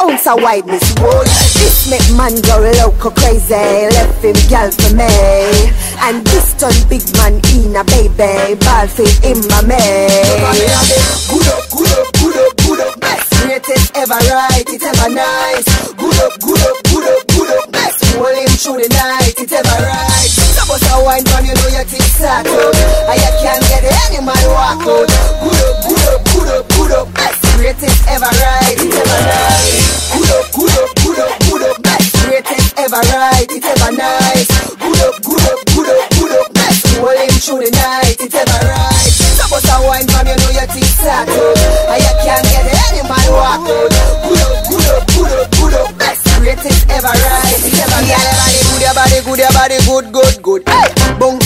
[0.00, 0.82] Ounce of wideness.
[0.98, 3.54] Whoa, this make man go loco crazy.
[3.54, 5.10] Left him gal for me.
[6.00, 8.56] And this turn big man in a baby.
[8.60, 10.08] Ball fit in my man.
[11.28, 13.00] Good up, good up, good up, good up.
[13.00, 15.68] Best greatest ever right, it's ever nice.
[15.94, 17.72] Good up, good up, good up, good up.
[17.72, 20.30] Best hold him through the night, it's ever right.
[20.56, 22.46] Suppose I wine from you know your things out.
[22.46, 25.08] And you can't get any man walk out.
[25.44, 27.14] Good up, good up, good up, good up.
[27.14, 29.84] Best greatest ever right, it's ever nice.
[30.16, 31.76] Good up, good up, good up, good up.
[31.84, 34.48] Best greatest ever right, it's ever nice.
[34.80, 36.48] Good up, good up, good up, good up.
[36.56, 39.12] Best him through the night, it's ever right.
[39.36, 41.60] Suppose I wine from you know your start out.
[41.92, 43.92] And you can't get any man walk out.
[44.24, 45.98] Good up, good up, good up, good up.
[46.00, 48.80] Best greatest ever right, it's ever nice.
[48.80, 50.69] Your body good, your body good, good, good.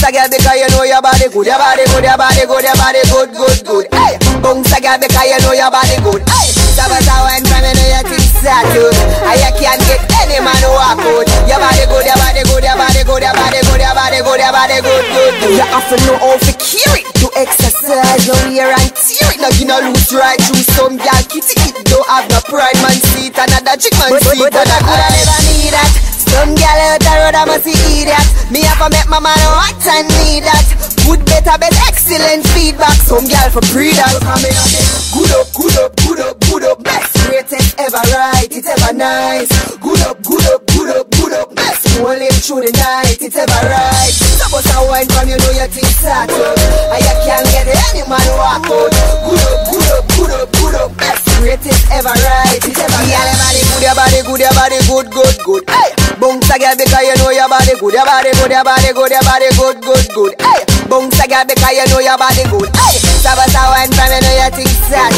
[0.05, 2.61] Bounce a girl because you know your body good, your body good, your body good,
[2.61, 3.87] your body good, good, good.
[3.89, 6.21] Hey, bounce a girl because you know your body good.
[6.29, 8.93] Hey, Sabasa wine from know your out.
[9.25, 11.25] And can't get any man who walk out.
[11.49, 14.41] Your body good, your body good, your body good, your body good, your body good,
[14.45, 15.57] your body good, good, good.
[15.57, 19.41] You have to know how to carry it, to exercise, no wear and tear it.
[19.41, 21.81] Now you know lose right through some girl kitty it.
[21.89, 24.37] Don't have no pride man seat, another chick man seat.
[24.37, 26.24] But, but, I coulda never need that.
[26.35, 28.26] Some gal out the road, I must see idiot.
[28.51, 30.66] Me have to make my man hot and need that.
[31.07, 32.99] Good, better, best, excellent feedback.
[33.07, 34.18] Some gal for pre that.
[34.18, 36.82] Good up, good up, good up, good up.
[36.82, 39.47] Best, greatest ever right, it's ever nice.
[39.78, 41.55] Good up, good up, good up, good up.
[41.55, 44.11] Best, hold him through the night, it's ever right.
[44.11, 46.59] Suppose I wine from you know your things start up.
[46.91, 48.91] And you can't get any man walk out.
[49.22, 50.91] Good up, good up, good up, good up.
[50.99, 53.62] Best, greatest ever right, it's ever nice.
[53.78, 55.62] Yeah, body good, your body good, your body good, good, good.
[55.70, 58.91] Hey, bounce a girl because you know your body good, your body good, your body
[58.95, 60.33] good, your body good, good, good.
[60.41, 62.69] Hey, bounce a girl because you know your body good.
[62.77, 65.12] Hey, sabasa wine from you know your things out.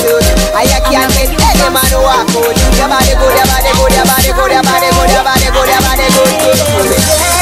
[0.56, 2.56] And you can't get any man walk out.
[2.76, 5.68] Your body good, your body good, your body good, your body good, your body good,
[5.68, 7.35] your body good, good, good.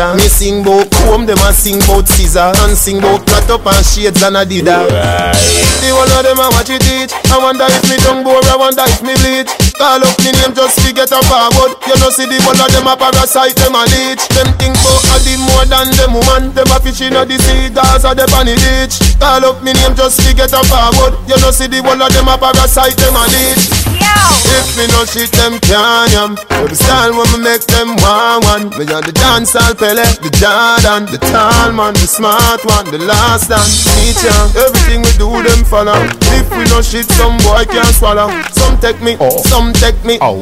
[0.00, 0.16] Bout flitter.
[0.16, 2.52] Me sing bout comb, them a sing bout scissor.
[2.64, 4.88] And sing bout cut up and shades and adidas.
[5.80, 7.12] The one of them a watch it teach.
[7.30, 9.50] I wonder if me tongue bore, I wonder if me bleach.
[9.76, 11.76] Call up me name just to get a forward.
[11.88, 14.24] You know see the one of them a parasite, them a leech.
[14.32, 16.52] Them think bout a the more than them woman.
[16.52, 18.96] Them a fish in the sea, the on the beach.
[19.20, 21.16] Call up me name just to get a forward.
[21.28, 23.99] You know see the one of them a parasite, them a leech.
[24.50, 26.32] If me no shit, them can yam.
[26.50, 28.64] Every style when me make them one one.
[28.78, 32.98] Me on the dance hall Pele, the Jordan, the tall man, the smart one, the
[32.98, 34.34] last dance teacher.
[34.58, 35.98] Everything we do, them follow.
[36.36, 38.30] If we no shit, some boy can't swallow.
[38.52, 39.42] Some take me, oh.
[39.46, 40.38] some take me, oh.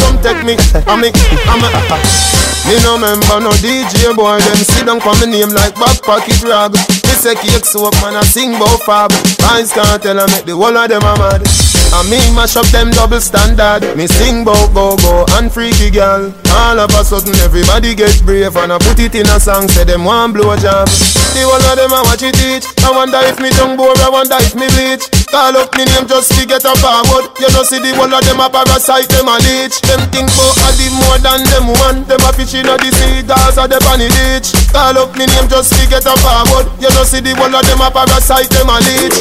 [0.00, 0.56] some take me.
[0.86, 1.10] I me,
[1.48, 2.36] I'm a.
[2.66, 6.42] Me no member no DJ boy, them sit down for me name like back pocket
[6.42, 6.72] rag.
[6.72, 9.12] Me say cake soap man, I sing bout fab.
[9.54, 11.75] Eyes can't tell I make the whole of them a mad.
[11.92, 13.82] I me mash up them double standard.
[13.96, 16.32] Me sing bout go go and freaky girl.
[16.52, 19.68] All of a sudden everybody get brave and I put it in a song.
[19.68, 20.88] Say them one blow job.
[21.36, 22.66] The whole of them I watch it teach.
[22.84, 25.04] I wonder if me tongue bore, I wonder if me bleach.
[25.28, 27.28] Call up me name just to get a forward.
[27.36, 29.80] You know see the whole of them a parasite, them a leech.
[29.84, 32.08] Them think bout a the more than them one.
[32.08, 34.52] Them a fish in a the sea, Gaza the bunny ditch.
[34.72, 36.72] Call up me name just to get a forward.
[36.80, 39.18] You know see the whole of them a parasite, them a leech.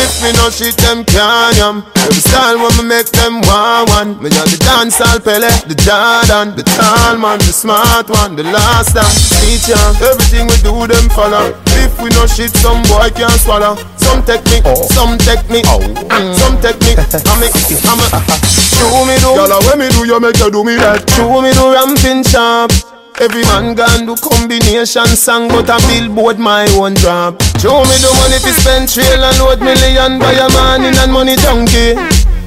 [0.00, 4.10] If me no shit, them can Every style when me make them one one.
[4.22, 8.44] Me on the dance hall Pele, the Jordan, the tall man, the smart one, the
[8.44, 9.78] last dance teacher.
[10.02, 11.54] Everything we do, them follow.
[11.82, 13.76] If we no shit, some boy can't swallow.
[13.96, 17.48] Some take me, some take me, mm, some me.
[17.88, 18.48] I'm a, I'm a.
[18.48, 21.08] Show me do, Girl, when me do, you make you do me that.
[21.10, 22.97] show me do ramping sharp.
[23.20, 27.42] Every man can do combination song, but a billboard my own drop.
[27.58, 31.12] Show me the money to spend trail and load million by a man in and
[31.12, 31.98] money junkie.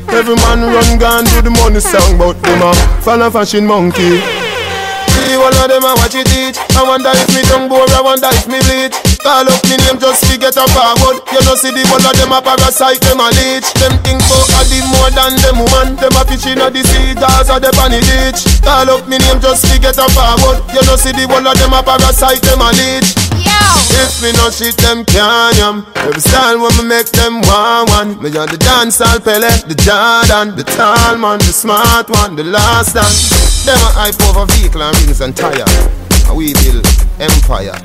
[0.07, 4.40] Every man run gun do the money song, but them a a fashion monkey.
[5.21, 6.57] See all of them a watch it teach.
[6.73, 8.97] I wonder if me tongue bore, I wonder if me bleach.
[9.21, 11.21] Call up me name just to get a forward.
[11.29, 13.69] You know see the whole of them a parasite, them a leech.
[13.77, 15.93] Them think bout a the more than them woman.
[16.01, 18.49] Them a fish in a the sea, Gaza the bunny ditch.
[18.65, 20.65] Call up me name just to get a forward.
[20.73, 23.13] You know see the whole of them a parasite, them a leech.
[24.01, 25.85] If me no shit, them can yam.
[26.01, 28.09] Every style when me make them one one.
[28.17, 32.43] Me on the dance hall Pele, the Jordan, the tall man, the smart one, the
[32.43, 33.50] last dance.
[33.61, 35.69] Them a hype over vehicle and rims and tire.
[36.25, 36.81] And we build
[37.21, 37.77] empire.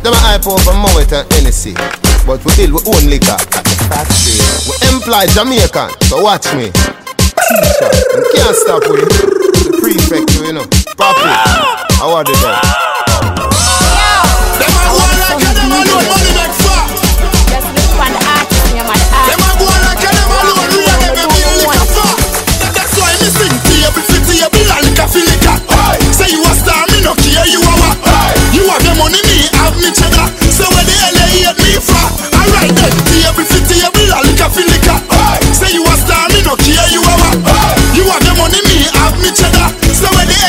[0.00, 1.76] Them a hype over Moet and Hennessy.
[2.24, 4.40] But we build our own liquor at the factory.
[4.64, 6.72] We employ Jamaican, so watch me.
[6.72, 9.04] You can't stop we.
[9.84, 10.64] Prefect, you know.
[10.96, 11.28] Papi,
[12.00, 12.56] how are they doing?
[14.56, 16.17] Them a like a
[29.56, 30.28] have me cheddar.
[30.52, 32.08] So where the LA hit me from?
[32.34, 34.98] Alright then, table for table, I lick a feel liquor.
[35.54, 37.36] Say you a star, me no care, you a what?
[37.94, 39.68] You have the money, me have me cheddar.
[39.94, 40.47] So where the